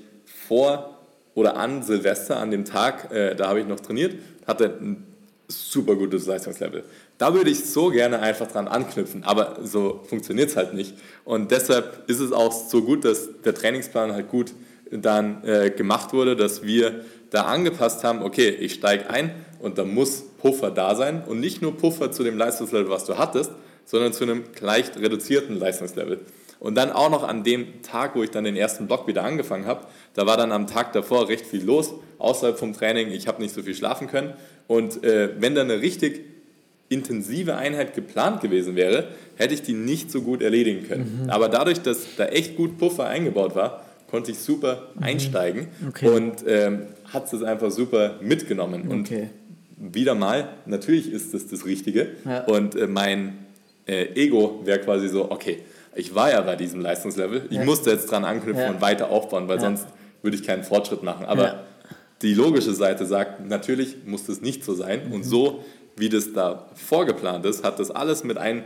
vor 0.47 0.97
oder 1.33 1.55
an 1.55 1.83
Silvester, 1.83 2.37
an 2.37 2.51
dem 2.51 2.65
Tag, 2.65 3.11
äh, 3.11 3.35
da 3.35 3.47
habe 3.47 3.61
ich 3.61 3.67
noch 3.67 3.79
trainiert, 3.79 4.15
hatte 4.45 4.77
ein 4.81 5.05
super 5.47 5.95
gutes 5.95 6.25
Leistungslevel. 6.25 6.83
Da 7.19 7.33
würde 7.33 7.49
ich 7.49 7.65
so 7.65 7.89
gerne 7.89 8.21
einfach 8.21 8.47
dran 8.47 8.69
anknüpfen, 8.69 9.25
aber 9.25 9.57
so 9.61 10.01
funktioniert 10.07 10.51
es 10.51 10.55
halt 10.55 10.73
nicht. 10.73 10.95
Und 11.25 11.51
deshalb 11.51 12.09
ist 12.09 12.21
es 12.21 12.31
auch 12.31 12.53
so 12.53 12.81
gut, 12.81 13.03
dass 13.03 13.41
der 13.43 13.53
Trainingsplan 13.53 14.13
halt 14.13 14.29
gut 14.29 14.53
dann 14.89 15.43
äh, 15.43 15.69
gemacht 15.69 16.13
wurde, 16.13 16.37
dass 16.37 16.63
wir 16.63 17.03
da 17.29 17.43
angepasst 17.43 18.05
haben, 18.05 18.23
okay, 18.23 18.47
ich 18.49 18.73
steige 18.73 19.09
ein 19.09 19.31
und 19.59 19.77
da 19.77 19.83
muss 19.83 20.23
Puffer 20.41 20.71
da 20.71 20.95
sein 20.95 21.21
und 21.27 21.41
nicht 21.41 21.61
nur 21.61 21.75
Puffer 21.75 22.09
zu 22.13 22.23
dem 22.23 22.37
Leistungslevel, 22.37 22.89
was 22.89 23.03
du 23.03 23.17
hattest, 23.17 23.51
sondern 23.83 24.13
zu 24.13 24.23
einem 24.23 24.45
leicht 24.61 24.97
reduzierten 24.97 25.59
Leistungslevel. 25.59 26.21
Und 26.61 26.75
dann 26.75 26.89
auch 26.89 27.09
noch 27.09 27.27
an 27.27 27.43
dem 27.43 27.81
Tag, 27.81 28.15
wo 28.15 28.23
ich 28.23 28.31
dann 28.31 28.45
den 28.45 28.55
ersten 28.55 28.87
Block 28.87 29.07
wieder 29.07 29.25
angefangen 29.25 29.65
habe, 29.65 29.87
da 30.13 30.25
war 30.25 30.37
dann 30.37 30.53
am 30.53 30.67
Tag 30.67 30.93
davor 30.93 31.27
recht 31.27 31.45
viel 31.45 31.65
los, 31.65 31.93
außerhalb 32.17 32.57
vom 32.57 32.71
Training. 32.71 33.11
Ich 33.11 33.27
habe 33.27 33.41
nicht 33.41 33.53
so 33.53 33.61
viel 33.61 33.75
schlafen 33.75 34.07
können. 34.07 34.33
Und 34.67 35.03
äh, 35.03 35.31
wenn 35.39 35.53
dann 35.53 35.69
eine 35.69 35.81
richtig 35.81 36.21
intensive 36.89 37.55
Einheit 37.55 37.93
geplant 37.95 38.41
gewesen 38.41 38.75
wäre, 38.75 39.09
hätte 39.35 39.53
ich 39.53 39.61
die 39.61 39.73
nicht 39.73 40.11
so 40.11 40.21
gut 40.21 40.41
erledigen 40.41 40.87
können. 40.87 41.27
Aber 41.29 41.47
dadurch, 41.47 41.81
dass 41.81 42.15
da 42.17 42.25
echt 42.25 42.57
gut 42.57 42.77
Puffer 42.77 43.05
eingebaut 43.07 43.55
war, 43.55 43.85
konnte 44.09 44.31
ich 44.31 44.39
super 44.39 44.87
einsteigen 44.99 45.67
Okay. 45.87 46.09
und 46.09 46.43
ähm, 46.47 46.81
hat 47.13 47.31
es 47.31 47.43
einfach 47.43 47.69
super 47.71 48.15
mitgenommen. 48.21 48.89
Und 48.89 49.01
Okay. 49.01 49.29
wieder 49.77 50.15
mal, 50.15 50.49
natürlich 50.65 51.11
ist 51.11 51.33
das 51.35 51.47
das 51.47 51.65
Richtige. 51.65 52.07
Ja. 52.25 52.45
Und 52.45 52.75
äh, 52.75 52.87
mein 52.87 53.37
äh, 53.87 54.05
Ego 54.15 54.61
wäre 54.65 54.79
quasi 54.79 55.07
so, 55.09 55.29
okay, 55.31 55.59
ich 55.95 56.15
war 56.15 56.31
ja 56.31 56.41
bei 56.41 56.55
diesem 56.55 56.81
Leistungslevel, 56.81 57.43
ich 57.51 57.57
Ja. 57.57 57.63
musste 57.65 57.91
jetzt 57.91 58.09
dran 58.09 58.25
anknüpfen 58.25 58.63
Ja. 58.63 58.69
und 58.71 58.81
weiter 58.81 59.09
aufbauen, 59.11 59.47
weil 59.47 59.59
sonst 59.59 59.85
würde 60.23 60.35
ich 60.37 60.43
keinen 60.43 60.63
Fortschritt 60.63 61.03
machen. 61.03 61.25
Aber 61.27 61.65
die 62.23 62.33
logische 62.33 62.73
Seite 62.73 63.05
sagt, 63.05 63.47
natürlich 63.47 63.97
muss 64.05 64.25
das 64.25 64.41
nicht 64.41 64.63
so 64.63 64.73
sein. 64.73 65.07
Mhm. 65.07 65.13
Und 65.13 65.23
so, 65.23 65.63
wie 65.99 66.09
das 66.09 66.33
da 66.33 66.65
vorgeplant 66.75 67.45
ist, 67.45 67.63
hat 67.63 67.79
das 67.79 67.91
alles 67.91 68.23
mit, 68.23 68.37
ein, 68.37 68.63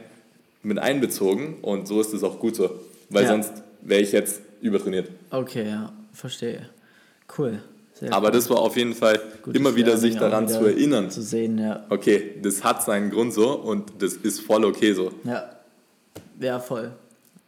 mit 0.61 0.79
einbezogen 0.79 1.55
und 1.61 1.87
so 1.87 1.99
ist 2.01 2.13
es 2.13 2.23
auch 2.23 2.39
gut 2.39 2.55
so. 2.55 2.69
Weil 3.09 3.23
Ja. 3.23 3.29
sonst 3.29 3.51
wäre 3.81 4.01
ich 4.01 4.11
jetzt 4.11 4.41
übertrainiert. 4.61 5.09
Okay, 5.29 5.67
ja, 5.69 5.91
verstehe. 6.13 6.69
Cool. 7.37 7.59
Sehr 7.95 8.11
Aber 8.13 8.27
cool. 8.27 8.31
das 8.33 8.49
war 8.49 8.59
auf 8.59 8.75
jeden 8.77 8.93
Fall 8.95 9.19
Gutes 9.43 9.59
immer 9.59 9.75
wieder 9.75 9.97
sich 9.97 10.15
daran 10.17 10.47
wieder 10.47 10.59
zu 10.59 10.65
erinnern. 10.65 11.11
Zu 11.11 11.21
sehen, 11.21 11.57
ja. 11.59 11.85
Okay, 11.89 12.35
das 12.41 12.63
hat 12.63 12.83
seinen 12.83 13.11
Grund 13.11 13.33
so 13.33 13.51
und 13.53 13.91
das 14.01 14.13
ist 14.13 14.41
voll 14.41 14.65
okay 14.65 14.93
so. 14.93 15.11
Ja, 15.23 15.49
ja 16.39 16.59
voll. 16.59 16.91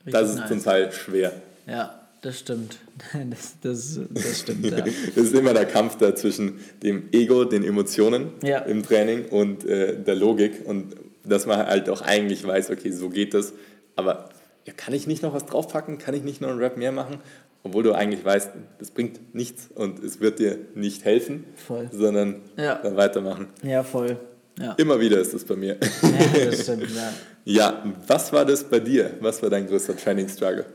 Richtig 0.06 0.14
Das 0.20 0.30
ist 0.30 0.36
nice. 0.38 0.48
zum 0.50 0.64
Teil 0.64 0.92
schwer. 0.92 1.34
Ja, 1.68 2.00
das 2.26 2.40
stimmt. 2.40 2.78
Das, 3.30 3.56
das, 3.62 4.00
das 4.12 4.40
stimmt, 4.42 4.66
ja. 4.66 4.84
Es 5.16 5.18
ist 5.24 5.34
immer 5.36 5.54
der 5.54 5.66
Kampf 5.66 5.98
da 5.98 6.16
zwischen 6.16 6.60
dem 6.84 7.10
Ego, 7.12 7.46
den 7.46 7.64
Emotionen 7.64 8.32
Ja. 8.44 8.60
im 8.60 8.84
Training 8.84 9.26
und 9.26 9.66
äh, 9.66 9.96
der 10.02 10.16
Logik 10.16 10.66
und 10.66 10.96
dass 11.24 11.46
man 11.46 11.58
halt 11.66 11.90
auch 11.90 12.02
eigentlich 12.02 12.46
weiß, 12.46 12.70
okay, 12.72 12.92
so 12.92 13.10
geht 13.10 13.34
das. 13.34 13.54
Aber 13.96 14.30
ja, 14.66 14.74
kann 14.74 14.94
ich 14.94 15.08
nicht 15.08 15.24
noch 15.24 15.34
was 15.34 15.46
draufpacken? 15.46 15.98
Kann 15.98 16.14
ich 16.16 16.24
nicht 16.24 16.42
noch 16.42 16.50
einen 16.50 16.60
Rap 16.60 16.78
mehr 16.78 16.92
machen? 16.92 17.18
Obwohl 17.64 17.84
du 17.84 17.94
eigentlich 17.94 18.24
weißt, 18.24 18.52
das 18.80 18.92
bringt 18.92 19.34
nichts 19.34 19.70
und 19.74 20.04
es 20.04 20.20
wird 20.22 20.38
dir 20.40 20.58
nicht 20.76 21.04
helfen, 21.04 21.46
Voll. 21.56 21.90
sondern 21.92 22.42
Ja. 22.58 22.76
dann 22.82 22.96
weitermachen. 22.96 23.48
Ja, 23.64 23.84
voll. 23.84 24.18
Ja, 24.60 24.74
Immer 24.74 25.00
wieder 25.00 25.20
ist 25.20 25.34
das 25.34 25.44
bei 25.44 25.56
mir. 25.56 25.78
ja 26.02 26.46
das 26.46 26.62
stimmt, 26.64 26.84
ja. 26.96 27.14
Ja, 27.48 27.84
was 28.08 28.32
war 28.34 28.46
das 28.46 28.64
bei 28.64 28.80
dir? 28.80 29.12
Was 29.20 29.42
war 29.44 29.50
dein 29.52 29.68
größter 29.68 29.96
Training-Struggle? 29.98 30.66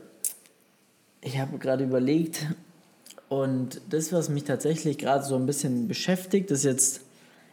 Ich 1.21 1.39
habe 1.39 1.57
gerade 1.59 1.83
überlegt 1.83 2.47
und 3.29 3.79
das, 3.89 4.11
was 4.11 4.29
mich 4.29 4.43
tatsächlich 4.43 4.97
gerade 4.97 5.23
so 5.23 5.35
ein 5.35 5.45
bisschen 5.45 5.87
beschäftigt, 5.87 6.49
ist 6.51 6.63
jetzt, 6.63 7.01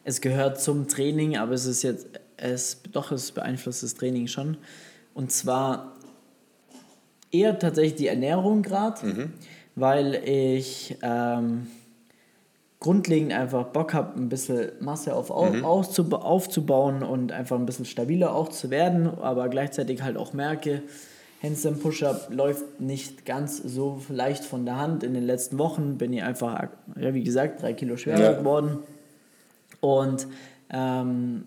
es 0.05 0.21
gehört 0.21 0.61
zum 0.61 0.89
Training, 0.89 1.37
aber 1.37 1.53
es 1.53 1.67
ist 1.67 1.83
jetzt, 1.83 2.07
es, 2.37 2.79
doch, 2.93 3.13
es 3.13 3.33
beeinflusst 3.33 3.83
das 3.83 3.95
Training 3.95 4.27
schon. 4.27 4.57
Und 5.15 5.33
zwar 5.33 5.95
eher 7.31 7.59
tatsächlich 7.59 7.97
die 7.97 8.07
Ernährung 8.07 8.63
gerade, 8.63 9.35
weil 9.77 10.15
ich 10.27 10.97
ähm, 11.03 11.67
grundlegend 12.81 13.33
einfach 13.33 13.67
Bock 13.67 13.93
habe, 13.93 14.19
ein 14.19 14.29
bisschen 14.31 14.73
Masse 14.81 15.15
auf, 15.15 15.31
au- 15.31 15.53
auszub 15.63 16.13
aufzubauen 16.15 17.03
und 17.03 17.33
einfach 17.33 17.57
ein 17.59 17.67
bisschen 17.67 17.85
stabiler 17.85 18.35
auch 18.35 18.49
zu 18.49 18.71
werden, 18.71 19.07
aber 19.07 19.49
gleichzeitig 19.49 20.03
halt 20.03 20.17
auch 20.17 20.33
merke, 20.33 20.83
Handstand 21.43 21.81
Push-Up 21.81 22.29
läuft 22.31 22.81
nicht 22.81 23.25
ganz 23.25 23.59
so 23.59 24.03
leicht 24.09 24.45
von 24.45 24.65
der 24.65 24.77
Hand. 24.77 25.05
In 25.05 25.15
den 25.15 25.25
letzten 25.25 25.59
Wochen 25.59 25.97
bin 25.99 26.13
ich 26.13 26.23
einfach, 26.23 26.69
ja, 26.99 27.15
wie 27.15 27.23
gesagt, 27.23 27.63
drei 27.63 27.73
Kilo 27.75 27.97
schwerer 27.97 28.21
Ja. 28.21 28.33
geworden. 28.33 28.79
Und 29.81 30.27
ähm, 30.71 31.45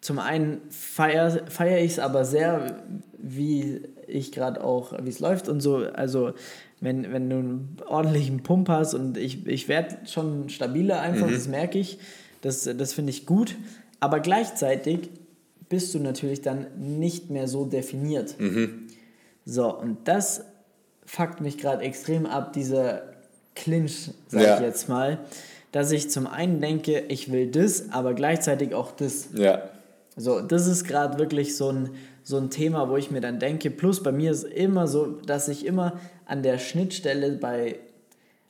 zum 0.00 0.18
einen 0.18 0.60
feiere 0.70 1.46
feier 1.50 1.78
ich 1.78 1.92
es 1.92 1.98
aber 1.98 2.24
sehr, 2.24 2.76
wie 3.18 3.82
ich 4.06 4.32
gerade 4.32 4.62
auch, 4.62 4.92
wie 5.02 5.08
es 5.08 5.18
läuft 5.20 5.48
und 5.48 5.60
so. 5.60 5.76
Also, 5.78 6.32
wenn, 6.80 7.12
wenn 7.12 7.28
du 7.28 7.36
einen 7.36 7.76
ordentlichen 7.88 8.42
Pump 8.42 8.68
hast 8.68 8.94
und 8.94 9.16
ich, 9.16 9.46
ich 9.46 9.66
werde 9.68 9.96
schon 10.06 10.48
stabiler 10.48 11.00
einfach, 11.00 11.28
das 11.30 11.48
merke 11.48 11.78
ich. 11.78 11.98
Das, 12.42 12.62
das 12.62 12.92
finde 12.92 13.10
ich 13.10 13.26
gut. 13.26 13.56
Aber 13.98 14.20
gleichzeitig 14.20 15.10
bist 15.68 15.94
du 15.94 15.98
natürlich 16.00 16.42
dann 16.42 16.66
nicht 16.98 17.30
mehr 17.30 17.48
so 17.48 17.64
definiert. 17.64 18.34
So, 19.44 19.74
und 19.74 19.98
das 20.06 20.44
fuckt 21.06 21.40
mich 21.40 21.58
gerade 21.58 21.82
extrem 21.82 22.26
ab, 22.26 22.52
dieser 22.52 23.02
Clinch, 23.54 24.10
sag 24.28 24.42
Ja. 24.42 24.54
ich 24.56 24.62
jetzt 24.62 24.88
mal, 24.88 25.18
dass 25.72 25.90
ich 25.92 26.10
zum 26.10 26.26
einen 26.26 26.60
denke, 26.60 27.00
ich 27.08 27.30
will 27.32 27.50
das, 27.50 27.90
aber 27.90 28.14
gleichzeitig 28.14 28.74
auch 28.74 28.92
das. 28.92 29.28
Ja, 29.34 29.62
So, 30.16 30.40
das 30.40 30.66
ist 30.66 30.84
gerade 30.84 31.18
wirklich 31.18 31.56
so 31.56 31.70
ein, 31.70 31.90
so 32.24 32.36
ein 32.38 32.50
Thema, 32.50 32.88
wo 32.90 32.96
ich 32.96 33.10
mir 33.10 33.20
dann 33.20 33.38
denke, 33.38 33.70
plus 33.70 34.02
bei 34.02 34.12
mir 34.12 34.30
ist 34.32 34.44
immer 34.44 34.86
so, 34.88 35.06
dass 35.06 35.48
ich 35.48 35.64
immer 35.64 35.98
an 36.26 36.42
der 36.42 36.58
Schnittstelle 36.58 37.32
bei, 37.32 37.76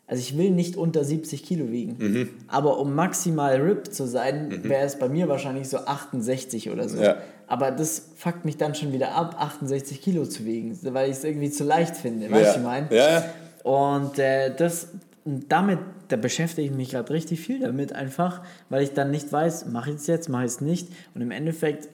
also 0.09 0.21
ich 0.21 0.37
will 0.37 0.51
nicht 0.51 0.77
unter 0.77 1.05
70 1.05 1.45
Kilo 1.45 1.71
wiegen, 1.71 1.97
Mhm. 1.99 2.29
aber 2.49 2.79
um 2.81 2.95
maximal 2.95 3.61
ripped 3.61 3.95
zu 3.95 4.07
sein, 4.07 4.65
wäre 4.65 4.85
es 4.85 4.99
bei 4.99 5.09
mir 5.09 5.29
wahrscheinlich 5.29 5.69
so 5.69 5.77
68 5.79 6.71
oder 6.71 6.89
so. 6.89 7.01
Ja. 7.01 7.19
Aber 7.47 7.71
das 7.71 8.09
fuckt 8.17 8.45
mich 8.45 8.57
dann 8.57 8.75
schon 8.75 8.93
wieder 8.93 9.13
ab, 9.15 9.37
68 9.39 10.01
Kilo 10.03 10.25
zu 10.27 10.45
wiegen, 10.45 10.79
weil 10.83 11.11
ich 11.11 11.17
es 11.19 11.25
irgendwie 11.25 11.51
zu 11.51 11.63
leicht 11.65 11.95
finde, 11.97 12.31
weißt 12.31 12.35
du, 12.35 12.39
ja. 12.41 12.49
was 12.49 12.57
ich 12.57 12.63
meine? 12.63 12.87
ja, 12.91 13.11
ja. 13.21 13.25
Und 13.65 14.19
äh, 14.19 14.55
das, 14.57 14.89
damit, 15.25 15.79
da 16.09 16.17
beschäftige 16.17 16.67
ich 16.69 16.75
mich 16.75 16.91
gerade 16.91 17.13
richtig 17.13 17.41
viel 17.41 17.61
damit 17.61 17.93
einfach, 17.93 18.41
weil 18.71 18.83
ich 18.83 18.95
dann 18.95 19.11
nicht 19.11 19.31
weiß, 19.31 19.67
mache 19.67 19.91
ich 19.91 19.97
es 19.97 20.07
jetzt, 20.07 20.29
mache 20.31 20.45
ich 20.45 20.53
es 20.53 20.61
nicht. 20.63 20.89
Und 21.15 21.21
im 21.21 21.31
Endeffekt 21.31 21.89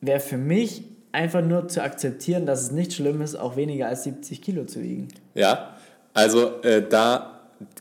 wäre 0.00 0.20
für 0.20 0.38
mich 0.38 0.84
einfach 1.12 1.44
nur 1.44 1.68
zu 1.68 1.82
akzeptieren, 1.82 2.46
dass 2.46 2.62
es 2.62 2.70
nicht 2.70 2.92
schlimm 2.94 3.20
ist, 3.20 3.34
auch 3.34 3.56
weniger 3.56 3.88
als 3.88 4.04
70 4.04 4.40
Kilo 4.40 4.64
zu 4.64 4.82
wiegen. 4.82 5.08
Ja, 5.34 5.76
also 6.14 6.62
äh, 6.62 6.82
da 6.88 7.32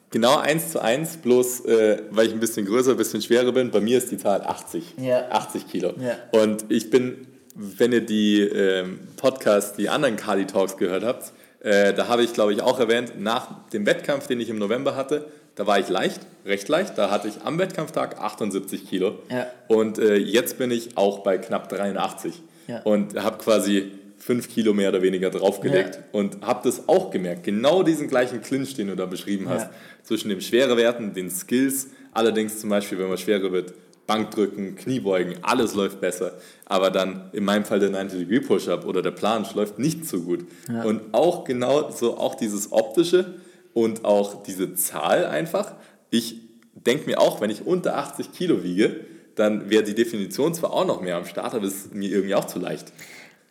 genau 0.09 0.37
eins 0.37 0.71
zu 0.71 0.81
eins, 0.81 1.17
bloß 1.17 1.65
äh, 1.65 2.03
weil 2.11 2.27
ich 2.27 2.33
ein 2.33 2.39
bisschen 2.39 2.65
größer, 2.65 2.91
ein 2.91 2.97
bisschen 2.97 3.21
schwerer 3.21 3.51
bin. 3.51 3.71
Bei 3.71 3.81
mir 3.81 3.97
ist 3.97 4.11
die 4.11 4.17
Zahl 4.17 4.41
80. 4.41 4.95
Ja. 4.97 5.29
80 5.29 5.67
Kilo. 5.67 5.93
Ja. 5.99 6.17
Und 6.31 6.65
ich 6.69 6.89
bin, 6.89 7.27
wenn 7.55 7.91
ihr 7.91 8.05
die 8.05 8.41
ähm, 8.41 8.99
Podcasts, 9.17 9.75
die 9.75 9.89
anderen 9.89 10.15
Kali 10.15 10.45
Talks 10.45 10.77
gehört 10.77 11.03
habt, 11.03 11.31
äh, 11.61 11.93
da 11.93 12.07
habe 12.07 12.23
ich, 12.23 12.33
glaube 12.33 12.53
ich, 12.53 12.61
auch 12.61 12.79
erwähnt, 12.79 13.19
nach 13.19 13.69
dem 13.69 13.85
Wettkampf, 13.85 14.27
den 14.27 14.39
ich 14.39 14.49
im 14.49 14.57
November 14.57 14.95
hatte, 14.95 15.25
da 15.55 15.67
war 15.67 15.79
ich 15.79 15.89
leicht, 15.89 16.21
recht 16.45 16.67
leicht. 16.69 16.97
Da 16.97 17.11
hatte 17.11 17.27
ich 17.27 17.41
am 17.43 17.59
Wettkampftag 17.59 18.19
78 18.19 18.89
Kilo. 18.89 19.19
Ja. 19.29 19.47
Und 19.67 19.99
äh, 19.99 20.15
jetzt 20.15 20.57
bin 20.57 20.71
ich 20.71 20.97
auch 20.97 21.19
bei 21.19 21.37
knapp 21.37 21.69
83. 21.69 22.41
Ja. 22.67 22.81
Und 22.83 23.21
habe 23.21 23.37
quasi 23.37 23.91
5 24.21 24.49
Kilo 24.49 24.73
mehr 24.73 24.89
oder 24.89 25.01
weniger 25.01 25.31
draufgelegt. 25.31 25.95
Ja. 25.95 26.01
Und 26.11 26.41
habe 26.41 26.61
das 26.63 26.87
auch 26.87 27.09
gemerkt. 27.09 27.43
Genau 27.43 27.81
diesen 27.81 28.07
gleichen 28.07 28.41
Clinch, 28.41 28.75
den 28.75 28.87
du 28.87 28.95
da 28.95 29.07
beschrieben 29.07 29.49
hast. 29.49 29.63
Ja. 29.63 29.71
Zwischen 30.03 30.29
den 30.29 30.41
Schwerewerten, 30.41 31.13
den 31.13 31.31
Skills. 31.31 31.87
Allerdings 32.11 32.59
zum 32.59 32.69
Beispiel, 32.69 32.99
wenn 32.99 33.09
man 33.09 33.17
schwerer 33.17 33.51
wird, 33.51 33.73
Bankdrücken, 34.05 34.75
Kniebeugen, 34.75 35.35
alles 35.41 35.73
läuft 35.73 36.01
besser. 36.01 36.33
Aber 36.65 36.91
dann 36.91 37.29
in 37.33 37.45
meinem 37.45 37.65
Fall 37.65 37.79
der 37.79 37.89
90-Degree-Push-Up 37.89 38.85
oder 38.85 39.01
der 39.01 39.11
Planche 39.11 39.55
läuft 39.55 39.79
nicht 39.79 40.05
so 40.05 40.21
gut. 40.21 40.45
Ja. 40.71 40.83
Und 40.83 41.13
auch 41.13 41.43
genau 41.43 41.89
so 41.89 42.17
auch 42.17 42.35
dieses 42.35 42.71
optische 42.71 43.35
und 43.73 44.05
auch 44.05 44.43
diese 44.43 44.75
Zahl 44.75 45.25
einfach. 45.25 45.73
Ich 46.09 46.41
denke 46.73 47.09
mir 47.09 47.19
auch, 47.19 47.41
wenn 47.41 47.49
ich 47.49 47.65
unter 47.65 47.97
80 47.97 48.33
Kilo 48.33 48.63
wiege, 48.63 48.99
dann 49.35 49.69
wäre 49.69 49.83
die 49.83 49.95
Definition 49.95 50.53
zwar 50.53 50.73
auch 50.73 50.85
noch 50.85 51.01
mehr 51.01 51.15
am 51.15 51.25
Start, 51.25 51.55
aber 51.55 51.65
es 51.65 51.85
ist 51.85 51.95
mir 51.95 52.09
irgendwie 52.09 52.35
auch 52.35 52.45
zu 52.45 52.59
leicht. 52.59 52.91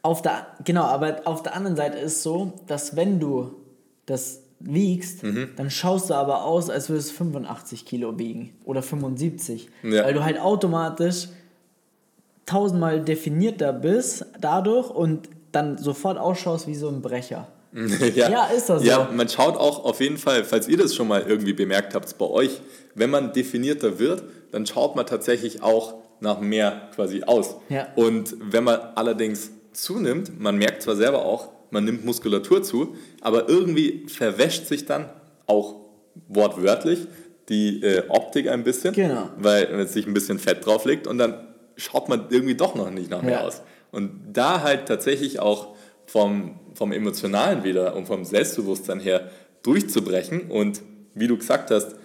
Auf 0.02 0.22
der, 0.22 0.46
genau, 0.64 0.84
aber 0.84 1.22
auf 1.24 1.42
der 1.42 1.54
anderen 1.54 1.76
Seite 1.76 1.98
ist 1.98 2.22
so, 2.22 2.52
dass 2.66 2.96
wenn 2.96 3.20
du 3.20 3.52
das 4.06 4.42
wiegst, 4.60 5.22
Mhm. 5.22 5.50
dann 5.56 5.70
schaust 5.70 6.10
du 6.10 6.14
aber 6.14 6.44
aus, 6.44 6.68
als 6.70 6.88
würdest 6.88 7.10
du 7.10 7.14
85 7.14 7.84
Kilo 7.86 8.18
wiegen 8.18 8.52
oder 8.64 8.82
75. 8.82 9.68
Ja. 9.82 10.04
Weil 10.04 10.14
du 10.14 10.24
halt 10.24 10.38
automatisch 10.38 11.28
tausendmal 12.46 13.00
definierter 13.00 13.72
bist 13.72 14.26
dadurch 14.40 14.90
und 14.90 15.28
dann 15.52 15.78
sofort 15.78 16.18
ausschaust 16.18 16.66
wie 16.66 16.74
so 16.74 16.88
ein 16.88 17.02
Brecher. 17.02 17.48
Ja, 18.16 18.46
ist 18.46 18.68
das 18.68 18.82
so. 18.82 18.88
Ja, 18.88 19.08
man 19.14 19.28
schaut 19.28 19.56
auch 19.56 19.84
auf 19.84 20.00
jeden 20.00 20.16
Fall, 20.18 20.42
falls 20.44 20.66
ihr 20.66 20.76
das 20.76 20.94
schon 20.94 21.06
mal 21.06 21.22
irgendwie 21.26 21.52
bemerkt 21.52 21.94
habt 21.94 22.18
bei 22.18 22.26
euch, 22.26 22.60
wenn 22.96 23.10
man 23.10 23.32
definierter 23.32 23.98
wird, 24.00 24.24
dann 24.50 24.66
schaut 24.66 24.96
man 24.96 25.06
tatsächlich 25.06 25.62
auch 25.62 25.94
nach 26.20 26.40
mehr 26.40 26.88
quasi 26.94 27.22
aus. 27.22 27.54
Ja. 27.68 27.86
Und 27.94 28.34
wenn 28.40 28.64
man 28.64 28.80
allerdings 28.96 29.50
zunimmt, 29.72 30.40
man 30.40 30.56
merkt 30.56 30.82
zwar 30.82 30.96
selber 30.96 31.24
auch, 31.24 31.48
man 31.70 31.84
nimmt 31.84 32.04
Muskulatur 32.04 32.62
zu, 32.62 32.96
aber 33.20 33.48
irgendwie 33.48 34.06
verwäscht 34.08 34.66
sich 34.66 34.86
dann 34.86 35.08
auch 35.46 35.76
wortwörtlich 36.28 37.06
die 37.48 37.82
äh, 37.82 38.02
Optik 38.08 38.48
ein 38.48 38.64
bisschen, 38.64 38.94
Genau. 38.94 39.30
weil 39.38 39.86
sich 39.88 40.06
ein 40.06 40.14
bisschen 40.14 40.38
Fett 40.38 40.64
drauf 40.66 40.84
liegt 40.84 41.06
und 41.06 41.18
dann 41.18 41.48
schaut 41.76 42.08
man 42.08 42.26
irgendwie 42.30 42.54
doch 42.54 42.74
noch 42.74 42.90
nicht 42.90 43.10
nach 43.10 43.22
mehr 43.22 43.40
Ja. 43.40 43.46
aus. 43.46 43.62
Und 43.92 44.10
da 44.32 44.62
halt 44.62 44.86
tatsächlich 44.86 45.40
auch 45.40 45.74
vom, 46.06 46.58
vom 46.74 46.92
Emotionalen 46.92 47.64
wieder 47.64 47.96
und 47.96 48.06
vom 48.06 48.24
Selbstbewusstsein 48.24 49.00
her 49.00 49.30
durchzubrechen 49.62 50.50
und 50.50 50.82
wie 51.14 51.26
du 51.26 51.36
gesagt 51.36 51.70
hast, 51.70 51.96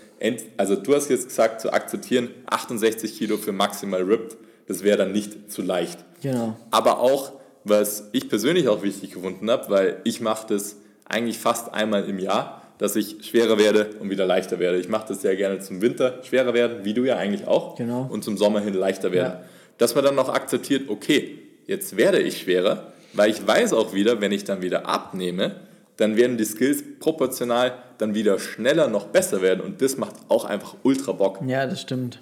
also 0.58 0.76
du 0.76 0.96
hast 0.96 1.10
jetzt 1.10 1.28
gesagt, 1.28 1.62
zu 1.62 1.72
akzeptieren, 1.74 2.30
68 2.48 3.18
Kilo 3.18 3.38
für 3.38 3.52
maximal 3.52 4.02
ripped, 4.02 4.38
das 4.68 4.84
wäre 4.84 4.98
dann 4.98 5.12
nicht 5.12 5.52
zu 5.52 5.62
leicht. 5.62 6.04
Genau. 6.22 6.56
Aber 6.72 7.00
auch, 7.00 7.34
was 7.66 8.10
ich 8.14 8.30
persönlich 8.30 8.68
auch 8.70 8.84
wichtig 8.84 9.12
gefunden 9.12 9.50
habe, 9.50 9.70
weil 9.70 9.98
ich 10.04 10.22
mache 10.22 10.48
das 10.54 10.78
eigentlich 11.08 11.38
fast 11.38 11.74
einmal 11.74 12.06
im 12.06 12.20
Jahr, 12.20 12.62
dass 12.78 12.96
ich 12.96 13.18
schwerer 13.26 13.58
werde 13.58 13.90
und 14.00 14.10
wieder 14.10 14.26
leichter 14.26 14.60
werde. 14.60 14.80
Ich 14.80 14.90
mache 14.90 15.08
das 15.10 15.22
sehr 15.22 15.36
gerne 15.36 15.60
zum 15.60 15.82
Winter 15.82 16.20
schwerer 16.24 16.54
werden, 16.54 16.84
wie 16.84 16.94
du 16.94 17.04
ja 17.04 17.18
eigentlich 17.18 17.48
auch, 17.48 17.76
Genau. 17.76 18.08
und 18.10 18.24
zum 18.24 18.38
Sommer 18.38 18.60
hin 18.60 18.74
leichter 18.74 19.12
werden. 19.12 19.34
Ja. 19.40 19.44
Dass 19.78 19.96
man 19.96 20.04
dann 20.04 20.16
noch 20.16 20.30
akzeptiert, 20.30 20.90
okay, 20.90 21.40
jetzt 21.68 21.98
werde 21.98 22.20
ich 22.20 22.40
schwerer, 22.42 22.92
weil 23.14 23.30
ich 23.30 23.46
weiß 23.46 23.74
auch 23.74 23.94
wieder, 23.94 24.20
wenn 24.22 24.32
ich 24.32 24.44
dann 24.44 24.62
wieder 24.62 24.88
abnehme, 24.88 25.56
dann 25.98 26.18
werden 26.18 26.38
die 26.38 26.44
Skills 26.46 26.84
proportional 27.00 27.74
dann 27.98 28.14
wieder 28.14 28.38
schneller 28.40 28.90
noch 28.90 29.06
besser 29.08 29.42
werden 29.42 29.62
und 29.62 29.82
das 29.82 29.96
macht 29.98 30.16
auch 30.28 30.44
einfach 30.44 30.76
ultra 30.84 31.14
Bock. 31.14 31.40
Ja, 31.48 31.66
das 31.66 31.80
stimmt. 31.82 32.20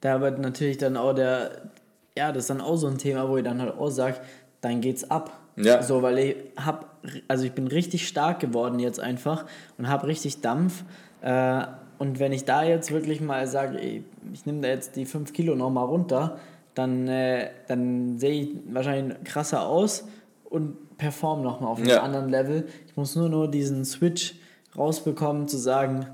Da 0.00 0.20
wird 0.20 0.40
natürlich 0.40 0.76
dann 0.78 0.96
auch 0.96 1.14
der, 1.14 1.70
ja, 2.18 2.32
das 2.32 2.44
ist 2.44 2.50
dann 2.50 2.60
auch 2.60 2.76
so 2.76 2.88
ein 2.88 2.98
Thema, 2.98 3.28
wo 3.28 3.36
ich 3.36 3.44
dann 3.44 3.62
halt 3.62 3.78
auch 3.78 3.90
sage, 3.90 4.16
dann 4.64 4.80
geht's 4.80 5.10
ab. 5.10 5.38
Ja. 5.56 5.82
So, 5.82 6.02
weil 6.02 6.18
ich 6.18 6.36
hab, 6.56 6.96
also 7.28 7.44
ich 7.44 7.52
bin 7.52 7.68
richtig 7.68 8.08
stark 8.08 8.40
geworden 8.40 8.78
jetzt 8.80 8.98
einfach 8.98 9.44
und 9.78 9.88
habe 9.88 10.06
richtig 10.08 10.40
Dampf. 10.40 10.82
Äh, 11.22 11.62
und 11.98 12.18
wenn 12.18 12.32
ich 12.32 12.44
da 12.44 12.64
jetzt 12.64 12.90
wirklich 12.90 13.20
mal 13.20 13.46
sage, 13.46 13.78
ey, 13.80 14.02
ich 14.32 14.46
nehme 14.46 14.62
da 14.62 14.68
jetzt 14.68 14.96
die 14.96 15.04
5 15.06 15.32
Kilo 15.32 15.54
nochmal 15.54 15.84
runter, 15.86 16.38
dann, 16.74 17.06
äh, 17.06 17.50
dann 17.68 18.18
sehe 18.18 18.42
ich 18.42 18.48
wahrscheinlich 18.68 19.16
krasser 19.22 19.66
aus 19.68 20.08
und 20.44 20.96
perform 20.98 21.42
nochmal 21.42 21.70
auf 21.70 21.78
einem 21.78 21.88
Ja. 21.88 22.02
anderen 22.02 22.28
Level. 22.28 22.66
Ich 22.88 22.96
muss 22.96 23.14
nur 23.14 23.28
nur 23.28 23.48
diesen 23.48 23.84
Switch 23.84 24.34
rausbekommen, 24.76 25.46
zu 25.46 25.56
sagen, 25.56 26.06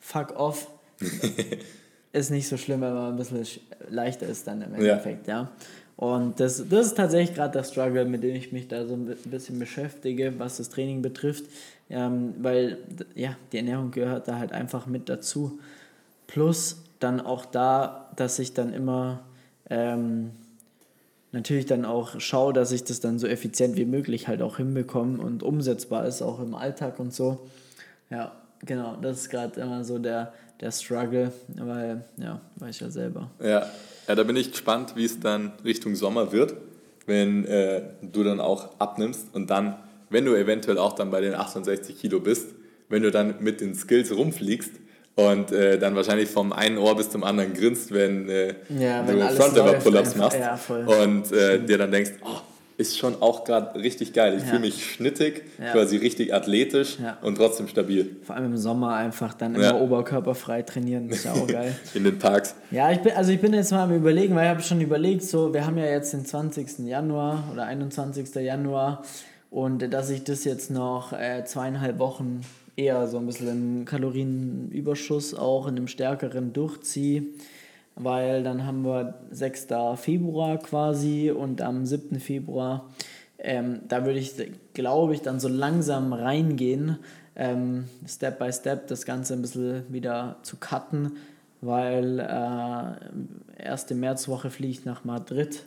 fuck 0.00 0.38
off, 0.38 0.70
ist 2.12 2.30
nicht 2.30 2.48
so 2.48 2.56
schlimm, 2.56 2.80
wenn 2.80 2.94
man 2.94 3.12
ein 3.12 3.16
bisschen 3.16 3.42
sch- 3.44 3.60
leichter 3.90 4.26
ist 4.26 4.46
dann 4.46 4.62
im 4.62 4.74
Endeffekt, 4.74 5.26
ja. 5.28 5.50
Und 5.96 6.40
das, 6.40 6.62
das 6.68 6.88
ist 6.88 6.96
tatsächlich 6.96 7.34
gerade 7.34 7.52
der 7.52 7.64
Struggle, 7.64 8.04
mit 8.04 8.22
dem 8.22 8.36
ich 8.36 8.52
mich 8.52 8.68
da 8.68 8.84
so 8.86 8.94
ein 8.94 9.06
bi- 9.06 9.16
bisschen 9.30 9.58
beschäftige, 9.58 10.38
was 10.38 10.58
das 10.58 10.68
Training 10.68 11.00
betrifft, 11.00 11.44
ähm, 11.88 12.34
weil 12.38 12.78
ja, 13.14 13.36
die 13.50 13.56
Ernährung 13.56 13.92
gehört 13.92 14.28
da 14.28 14.38
halt 14.38 14.52
einfach 14.52 14.86
mit 14.86 15.08
dazu. 15.08 15.58
Plus 16.26 16.82
dann 17.00 17.20
auch 17.20 17.46
da, 17.46 18.10
dass 18.16 18.38
ich 18.38 18.52
dann 18.52 18.74
immer 18.74 19.20
ähm, 19.70 20.32
natürlich 21.32 21.64
dann 21.64 21.86
auch 21.86 22.20
schaue, 22.20 22.52
dass 22.52 22.72
ich 22.72 22.84
das 22.84 23.00
dann 23.00 23.18
so 23.18 23.26
effizient 23.26 23.76
wie 23.76 23.84
möglich 23.86 24.28
halt 24.28 24.42
auch 24.42 24.58
hinbekomme 24.58 25.22
und 25.22 25.42
umsetzbar 25.42 26.06
ist, 26.06 26.20
auch 26.20 26.40
im 26.40 26.54
Alltag 26.54 26.98
und 26.98 27.14
so. 27.14 27.46
Ja, 28.10 28.32
genau, 28.64 28.96
das 29.00 29.18
ist 29.18 29.30
gerade 29.30 29.60
immer 29.60 29.82
so 29.82 29.98
der, 29.98 30.34
der 30.60 30.72
Struggle, 30.72 31.32
weil, 31.56 32.04
ja, 32.18 32.40
weiß 32.56 32.74
ich 32.74 32.80
ja 32.82 32.90
selber. 32.90 33.30
Ja. 33.42 33.66
Ja, 34.08 34.14
da 34.14 34.22
bin 34.22 34.36
ich 34.36 34.50
gespannt, 34.52 34.92
wie 34.96 35.04
es 35.04 35.20
dann 35.20 35.52
Richtung 35.64 35.94
Sommer 35.94 36.32
wird, 36.32 36.54
wenn 37.06 37.44
äh, 37.44 37.82
du 38.02 38.24
dann 38.24 38.40
auch 38.40 38.78
abnimmst 38.78 39.28
und 39.32 39.50
dann, 39.50 39.76
wenn 40.10 40.24
du 40.24 40.34
eventuell 40.34 40.78
auch 40.78 40.94
dann 40.94 41.10
bei 41.10 41.20
den 41.20 41.34
68 41.34 41.98
Kilo 41.98 42.20
bist, 42.20 42.48
wenn 42.88 43.02
du 43.02 43.10
dann 43.10 43.36
mit 43.40 43.60
den 43.60 43.74
Skills 43.74 44.14
rumfliegst 44.14 44.72
und 45.16 45.50
äh, 45.50 45.78
dann 45.78 45.96
wahrscheinlich 45.96 46.28
vom 46.28 46.52
einen 46.52 46.78
Ohr 46.78 46.96
bis 46.96 47.10
zum 47.10 47.24
anderen 47.24 47.54
grinst, 47.54 47.92
wenn, 47.92 48.28
äh, 48.28 48.54
Ja, 48.68 49.06
wenn 49.06 49.18
du 49.18 49.24
läuft. 49.64 49.84
Pull-Ups 49.84 50.16
machst 50.16 50.38
Ja, 50.38 50.58
und 50.68 51.32
äh, 51.32 51.64
dir 51.64 51.78
dann 51.78 51.90
denkst, 51.90 52.12
oh, 52.22 52.40
ist 52.78 52.98
schon 52.98 53.22
auch 53.22 53.44
gerade 53.44 53.80
richtig 53.80 54.12
geil. 54.12 54.34
Ich 54.36 54.42
Ja. 54.42 54.48
fühle 54.48 54.60
mich 54.60 54.84
schnittig, 54.92 55.44
Ja. 55.58 55.72
quasi 55.72 55.96
richtig 55.96 56.34
athletisch 56.34 56.98
Ja. 57.02 57.16
und 57.22 57.36
trotzdem 57.36 57.68
stabil 57.68 58.16
Vor 58.22 58.36
allem 58.36 58.46
im 58.52 58.56
Sommer 58.58 58.94
einfach 58.94 59.32
dann 59.34 59.54
immer 59.54 59.80
oberkörperfrei 59.80 60.62
trainieren, 60.62 61.08
ist 61.08 61.24
ja 61.24 61.32
auch 61.32 61.46
geil. 61.46 61.74
in 61.94 62.04
den 62.04 62.18
Parks. 62.18 62.54
Ja, 62.70 62.90
ich 62.92 62.98
bin, 63.00 63.12
also 63.14 63.32
ich 63.32 63.40
bin 63.40 63.54
jetzt 63.54 63.70
mal 63.72 63.84
am 63.84 63.94
überlegen, 63.94 64.34
weil 64.34 64.44
ich 64.44 64.50
habe 64.50 64.62
schon 64.62 64.80
überlegt, 64.80 65.22
so, 65.22 65.54
wir 65.54 65.64
haben 65.66 65.78
ja 65.78 65.86
jetzt 65.86 66.12
den 66.12 66.26
20. 66.26 66.86
Januar 66.86 67.44
oder 67.52 67.64
21. 67.64 68.34
Januar 68.42 69.02
und 69.50 69.92
dass 69.92 70.10
ich 70.10 70.24
das 70.24 70.44
jetzt 70.44 70.70
noch 70.70 71.12
äh, 71.14 71.44
zweieinhalb 71.46 71.98
Wochen 71.98 72.42
eher 72.76 73.06
so 73.08 73.16
ein 73.16 73.24
bisschen 73.26 73.78
im 73.80 73.84
Kalorienüberschuss 73.86 75.34
auch 75.34 75.66
in 75.66 75.76
einem 75.76 75.88
stärkeren 75.88 76.52
durchziehe, 76.52 77.22
weil 77.96 78.42
dann 78.42 78.66
haben 78.66 78.84
wir 78.84 79.14
6. 79.30 79.68
Februar 79.96 80.58
quasi 80.58 81.30
und 81.30 81.62
am 81.62 81.86
7. 81.86 82.20
Februar, 82.20 82.88
ähm, 83.38 83.80
da 83.88 84.04
würde 84.04 84.18
ich, 84.18 84.34
glaube 84.74 85.14
ich, 85.14 85.22
dann 85.22 85.40
so 85.40 85.48
langsam 85.48 86.12
reingehen, 86.12 86.98
ähm, 87.34 87.84
Step 88.06 88.38
by 88.38 88.52
Step 88.52 88.86
das 88.88 89.04
Ganze 89.04 89.34
ein 89.34 89.42
bisschen 89.42 89.84
wieder 89.92 90.36
zu 90.42 90.56
cutten, 90.56 91.12
weil 91.60 92.20
äh, 92.20 93.62
erste 93.62 93.94
Märzwoche 93.94 94.50
fliege 94.50 94.72
ich 94.72 94.84
nach 94.84 95.04
Madrid. 95.04 95.62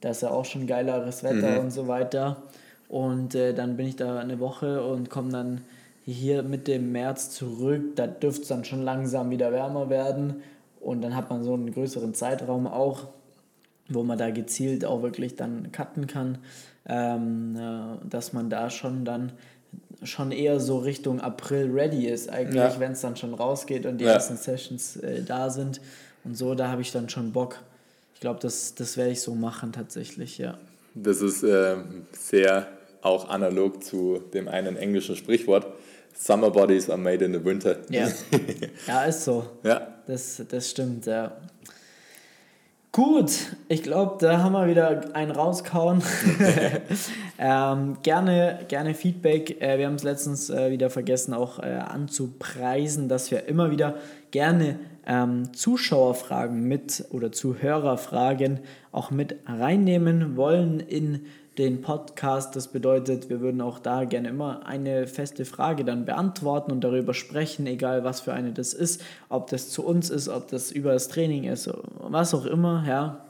Da 0.00 0.10
ist 0.10 0.22
ja 0.22 0.30
auch 0.30 0.44
schon 0.44 0.66
geileres 0.66 1.22
Wetter 1.22 1.56
und 1.60 1.70
so 1.70 1.88
weiter. 1.88 2.42
Und 2.88 3.34
äh, 3.34 3.54
dann 3.54 3.76
bin 3.76 3.86
ich 3.86 3.96
da 3.96 4.18
eine 4.18 4.40
Woche 4.40 4.84
und 4.84 5.10
komme 5.10 5.30
dann 5.30 5.60
hier 6.04 6.42
Mitte 6.42 6.78
März 6.78 7.30
zurück. 7.30 7.96
Da 7.96 8.06
dürfte 8.06 8.42
es 8.42 8.48
dann 8.48 8.64
schon 8.64 8.82
langsam 8.82 9.30
wieder 9.30 9.52
wärmer 9.52 9.90
werden. 9.90 10.42
Und 10.80 11.02
dann 11.02 11.14
hat 11.14 11.30
man 11.30 11.44
so 11.44 11.54
einen 11.54 11.72
größeren 11.72 12.14
Zeitraum 12.14 12.66
auch, 12.66 13.08
wo 13.88 14.02
man 14.02 14.18
da 14.18 14.30
gezielt 14.30 14.84
auch 14.84 15.02
wirklich 15.02 15.36
dann 15.36 15.72
cutten 15.72 16.06
kann, 16.06 16.38
ähm, 16.86 17.56
äh, 17.56 18.08
dass 18.08 18.32
man 18.32 18.48
da 18.50 18.70
schon 18.70 19.04
dann 19.04 19.32
schon 20.02 20.32
eher 20.32 20.60
so 20.60 20.78
Richtung 20.78 21.20
April 21.20 21.70
ready 21.72 22.06
ist, 22.06 22.30
eigentlich, 22.30 22.54
Ja. 22.56 22.80
wenn 22.80 22.92
es 22.92 23.02
dann 23.02 23.16
schon 23.16 23.34
rausgeht 23.34 23.84
und 23.84 23.98
die 23.98 24.04
Ja. 24.06 24.12
ersten 24.12 24.36
Sessions 24.36 24.96
äh, 24.96 25.22
da 25.22 25.50
sind. 25.50 25.80
Und 26.24 26.36
so, 26.36 26.54
da 26.54 26.68
habe 26.68 26.80
ich 26.80 26.90
dann 26.92 27.08
schon 27.10 27.32
Bock. 27.32 27.56
Ich 28.14 28.20
glaube, 28.20 28.40
das, 28.40 28.74
das 28.74 28.96
werde 28.96 29.10
ich 29.10 29.20
so 29.20 29.34
machen 29.34 29.72
tatsächlich, 29.72 30.38
ja. 30.38 30.56
Das 30.94 31.20
ist 31.20 31.42
ähm, 31.42 32.06
sehr 32.12 32.66
auch 33.02 33.28
analog 33.28 33.82
zu 33.84 34.20
dem 34.32 34.48
einen 34.48 34.76
englischen 34.76 35.16
Sprichwort. 35.16 35.66
Summer 36.14 36.50
Bodies 36.50 36.90
are 36.90 36.98
made 36.98 37.24
in 37.24 37.32
the 37.32 37.42
winter. 37.44 37.76
Ja, 37.90 38.08
ja 38.86 39.04
ist 39.04 39.24
so. 39.24 39.46
Ja. 39.62 39.86
Das, 40.10 40.42
das 40.48 40.68
stimmt, 40.68 41.06
ja. 41.06 41.30
Gut, 42.90 43.30
ich 43.68 43.84
glaube, 43.84 44.16
da 44.18 44.42
haben 44.42 44.54
wir 44.54 44.66
wieder 44.66 45.14
einen 45.14 45.30
rauskauen. 45.30 46.02
ähm, 47.38 47.96
gerne, 48.02 48.58
gerne 48.66 48.94
Feedback. 48.94 49.62
Äh, 49.62 49.78
wir 49.78 49.86
haben 49.86 49.94
es 49.94 50.02
letztens 50.02 50.50
äh, 50.50 50.72
wieder 50.72 50.90
vergessen, 50.90 51.32
auch 51.32 51.60
äh, 51.60 51.66
anzupreisen, 51.66 53.08
dass 53.08 53.30
wir 53.30 53.46
immer 53.46 53.70
wieder 53.70 53.98
gerne 54.32 54.80
ähm, 55.06 55.54
Zuschauerfragen 55.54 56.64
mit 56.66 57.04
oder 57.12 57.30
Zuhörerfragen 57.30 58.58
auch 58.90 59.12
mit 59.12 59.36
reinnehmen 59.46 60.36
wollen 60.36 60.80
in 60.80 61.24
den 61.58 61.82
Podcast. 61.82 62.56
Das 62.56 62.68
bedeutet, 62.68 63.28
wir 63.28 63.40
würden 63.40 63.60
auch 63.60 63.78
da 63.78 64.04
gerne 64.04 64.28
immer 64.28 64.66
eine 64.66 65.06
feste 65.06 65.44
Frage 65.44 65.84
dann 65.84 66.04
beantworten 66.04 66.72
und 66.72 66.82
darüber 66.82 67.14
sprechen, 67.14 67.66
egal 67.66 68.04
was 68.04 68.20
für 68.20 68.32
eine 68.32 68.52
das 68.52 68.72
ist, 68.72 69.02
ob 69.28 69.48
das 69.48 69.70
zu 69.70 69.84
uns 69.84 70.10
ist, 70.10 70.28
ob 70.28 70.48
das 70.48 70.70
über 70.70 70.92
das 70.92 71.08
Training 71.08 71.44
ist, 71.44 71.70
was 71.98 72.34
auch 72.34 72.46
immer, 72.46 72.84
ja. 72.86 73.24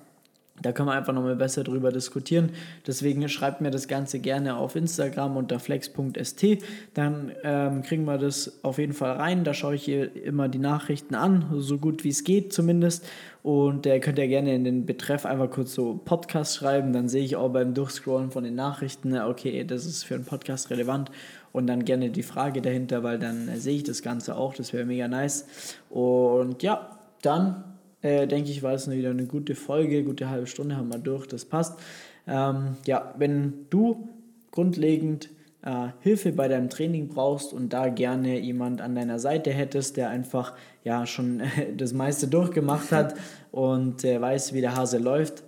Da 0.63 0.73
können 0.73 0.89
wir 0.89 0.95
einfach 0.95 1.13
nochmal 1.13 1.37
besser 1.37 1.65
drüber 1.65 1.93
diskutieren. 1.93 2.51
Deswegen 2.87 3.29
schreibt 3.29 3.61
mir 3.61 3.71
das 3.71 3.89
Ganze 3.89 4.19
gerne 4.19 4.57
auf 4.57 4.77
Instagram 4.77 5.37
unter 5.37 5.59
flex.st. 5.59 6.47
Dann 6.95 7.33
ähm, 7.43 7.83
kriegen 7.83 8.05
wir 8.05 8.19
das 8.19 8.63
auf 8.63 8.79
jeden 8.79 8.93
Fall 8.93 9.13
rein. 9.13 9.45
Da 9.45 9.55
schaue 9.55 9.75
ich 9.75 9.85
hier 9.85 10.15
immer 10.17 10.49
die 10.49 10.59
Nachrichten 10.59 11.15
an, 11.15 11.47
so 11.59 11.79
gut 11.79 12.05
wie 12.05 12.11
es 12.11 12.25
geht 12.25 12.53
zumindest. 12.53 13.07
Und 13.43 13.87
äh, 13.87 14.01
könnt 14.01 14.19
ihr 14.19 14.29
gerne 14.29 14.55
in 14.55 14.65
den 14.65 14.85
Betreff 14.85 15.25
einfach 15.25 15.51
kurz 15.51 15.75
so 15.75 15.99
Podcast 16.05 16.57
schreiben. 16.57 16.93
Dann 16.93 17.09
sehe 17.09 17.25
ich 17.25 17.37
auch 17.37 17.49
beim 17.49 17.73
Durchscrollen 17.73 18.31
von 18.31 18.45
den 18.45 18.55
Nachrichten, 18.55 19.17
okay, 19.17 19.65
das 19.65 19.87
ist 19.87 20.05
für 20.05 20.15
einen 20.15 20.25
Podcast 20.25 20.71
relevant. 20.71 21.11
Und 21.53 21.67
dann 21.67 21.85
gerne 21.85 22.11
die 22.11 22.23
Frage 22.23 22.63
dahinter, 22.63 23.03
weil 23.03 23.19
dann 23.19 23.49
äh, 23.49 23.57
sehe 23.57 23.77
ich 23.77 23.83
das 23.83 24.03
Ganze 24.03 24.37
auch. 24.37 24.55
Das 24.55 24.73
wäre 24.73 24.85
mega 24.85 25.09
nice. 25.09 25.47
Und 25.89 26.63
ja, 26.63 26.99
dann 27.23 27.65
äh, 28.03 28.27
denke 28.27 28.51
ich, 28.51 28.63
war 28.63 28.75
es 28.75 28.91
wieder 28.91 29.11
eine 29.11 29.27
gute 29.27 29.55
Folge, 29.55 30.05
gute 30.05 30.31
halbe 30.31 30.47
Stunde 30.47 30.77
haben 30.77 30.93
wir 30.93 30.99
durch, 30.99 31.27
das 31.27 31.45
passt. 31.45 31.79
Ähm, 32.27 32.77
ja, 32.87 33.15
wenn 33.19 33.67
du 33.71 34.09
grundlegend 34.51 35.31
äh, 35.63 35.89
Hilfe 36.01 36.33
bei 36.33 36.49
deinem 36.49 36.71
Training 36.71 37.09
brauchst 37.09 37.53
und 37.53 37.73
da 37.73 37.89
gerne 37.89 38.39
jemand 38.39 38.81
an 38.81 38.95
deiner 38.95 39.19
Seite 39.19 39.51
hättest, 39.51 39.97
der 39.97 40.09
einfach 40.11 40.55
ja 40.85 41.07
schon 41.07 41.43
das 41.77 41.93
meiste 41.93 42.29
durchgemacht 42.29 42.93
hat 42.93 43.15
und 43.53 44.05
äh, 44.05 44.21
weiß, 44.21 44.55
wie 44.55 44.61
der 44.61 44.77
Hase 44.77 44.99
läuft, 44.99 45.45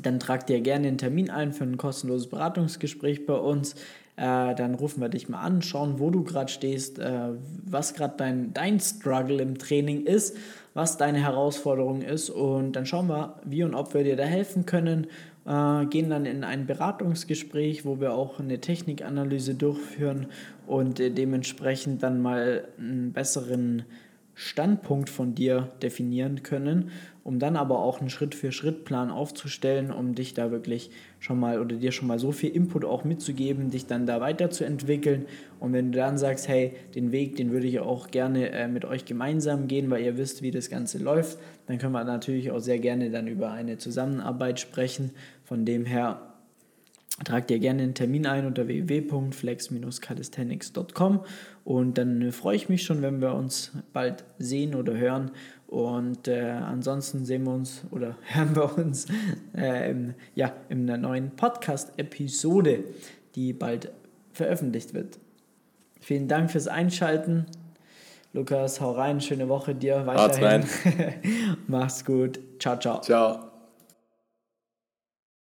dann 0.00 0.20
trag 0.20 0.46
dir 0.46 0.60
gerne 0.60 0.88
einen 0.88 0.98
Termin 0.98 1.30
ein 1.30 1.52
für 1.52 1.64
ein 1.64 1.78
kostenloses 1.78 2.28
Beratungsgespräch 2.28 3.26
bei 3.26 3.34
uns. 3.34 3.74
Äh, 4.16 4.54
dann 4.54 4.74
rufen 4.74 5.00
wir 5.00 5.08
dich 5.08 5.28
mal 5.28 5.40
an, 5.40 5.62
schauen, 5.62 5.98
wo 5.98 6.10
du 6.10 6.24
gerade 6.24 6.50
stehst, 6.50 6.98
äh, 6.98 7.30
was 7.64 7.94
gerade 7.94 8.14
dein, 8.16 8.52
dein 8.52 8.80
Struggle 8.80 9.40
im 9.40 9.58
Training 9.58 10.04
ist 10.04 10.36
was 10.78 10.96
deine 10.96 11.18
Herausforderung 11.18 12.02
ist 12.02 12.30
und 12.30 12.76
dann 12.76 12.86
schauen 12.86 13.08
wir, 13.08 13.40
wie 13.44 13.64
und 13.64 13.74
ob 13.74 13.94
wir 13.94 14.04
dir 14.04 14.14
da 14.14 14.22
helfen 14.22 14.64
können. 14.64 15.08
Äh, 15.44 15.86
gehen 15.86 16.08
dann 16.08 16.24
in 16.24 16.44
ein 16.44 16.66
Beratungsgespräch, 16.66 17.84
wo 17.84 17.98
wir 17.98 18.12
auch 18.12 18.38
eine 18.38 18.60
Technikanalyse 18.60 19.56
durchführen 19.56 20.26
und 20.68 21.00
äh, 21.00 21.10
dementsprechend 21.10 22.04
dann 22.04 22.22
mal 22.22 22.68
einen 22.78 23.12
besseren 23.12 23.86
Standpunkt 24.40 25.10
von 25.10 25.34
dir 25.34 25.68
definieren 25.82 26.44
können, 26.44 26.92
um 27.24 27.40
dann 27.40 27.56
aber 27.56 27.80
auch 27.80 27.98
einen 27.98 28.08
Schritt-für-Schritt-Plan 28.08 29.10
aufzustellen, 29.10 29.90
um 29.90 30.14
dich 30.14 30.32
da 30.32 30.52
wirklich 30.52 30.92
schon 31.18 31.40
mal 31.40 31.60
oder 31.60 31.74
dir 31.74 31.90
schon 31.90 32.06
mal 32.06 32.20
so 32.20 32.30
viel 32.30 32.50
Input 32.50 32.84
auch 32.84 33.02
mitzugeben, 33.02 33.70
dich 33.70 33.86
dann 33.86 34.06
da 34.06 34.20
weiterzuentwickeln. 34.20 35.26
Und 35.58 35.72
wenn 35.72 35.90
du 35.90 35.98
dann 35.98 36.18
sagst, 36.18 36.46
hey, 36.46 36.72
den 36.94 37.10
Weg, 37.10 37.34
den 37.34 37.50
würde 37.50 37.66
ich 37.66 37.80
auch 37.80 38.12
gerne 38.12 38.50
äh, 38.52 38.68
mit 38.68 38.84
euch 38.84 39.04
gemeinsam 39.04 39.66
gehen, 39.66 39.90
weil 39.90 40.04
ihr 40.04 40.16
wisst, 40.16 40.40
wie 40.40 40.52
das 40.52 40.70
Ganze 40.70 40.98
läuft, 40.98 41.40
dann 41.66 41.78
können 41.78 41.92
wir 41.92 42.04
natürlich 42.04 42.52
auch 42.52 42.60
sehr 42.60 42.78
gerne 42.78 43.10
dann 43.10 43.26
über 43.26 43.50
eine 43.50 43.76
Zusammenarbeit 43.76 44.60
sprechen. 44.60 45.10
Von 45.42 45.64
dem 45.64 45.84
her 45.84 46.27
Trag 47.24 47.48
dir 47.48 47.58
gerne 47.58 47.82
einen 47.82 47.94
Termin 47.94 48.26
ein 48.26 48.46
unter 48.46 48.68
www.flex-calisthenics.com 48.68 51.24
und 51.64 51.98
dann 51.98 52.30
freue 52.32 52.54
ich 52.56 52.68
mich 52.68 52.84
schon, 52.84 53.02
wenn 53.02 53.20
wir 53.20 53.34
uns 53.34 53.72
bald 53.92 54.22
sehen 54.38 54.76
oder 54.76 54.96
hören. 54.96 55.32
Und 55.66 56.28
äh, 56.28 56.42
ansonsten 56.42 57.24
sehen 57.24 57.42
wir 57.44 57.52
uns 57.52 57.82
oder 57.90 58.16
hören 58.22 58.54
wir 58.56 58.78
uns 58.78 59.06
äh, 59.56 59.90
im, 59.90 60.14
ja, 60.34 60.52
in 60.68 60.88
einer 60.88 60.96
neuen 60.96 61.32
Podcast-Episode, 61.32 62.84
die 63.34 63.52
bald 63.52 63.90
veröffentlicht 64.32 64.94
wird. 64.94 65.18
Vielen 66.00 66.28
Dank 66.28 66.52
fürs 66.52 66.68
Einschalten. 66.68 67.46
Lukas, 68.32 68.80
hau 68.80 68.92
rein, 68.92 69.20
schöne 69.20 69.48
Woche 69.48 69.74
dir 69.74 70.06
weiterhin. 70.06 70.62
Mach's 71.66 72.04
gut. 72.04 72.38
Ciao, 72.60 72.78
ciao. 72.78 73.00
Ciao. 73.00 73.47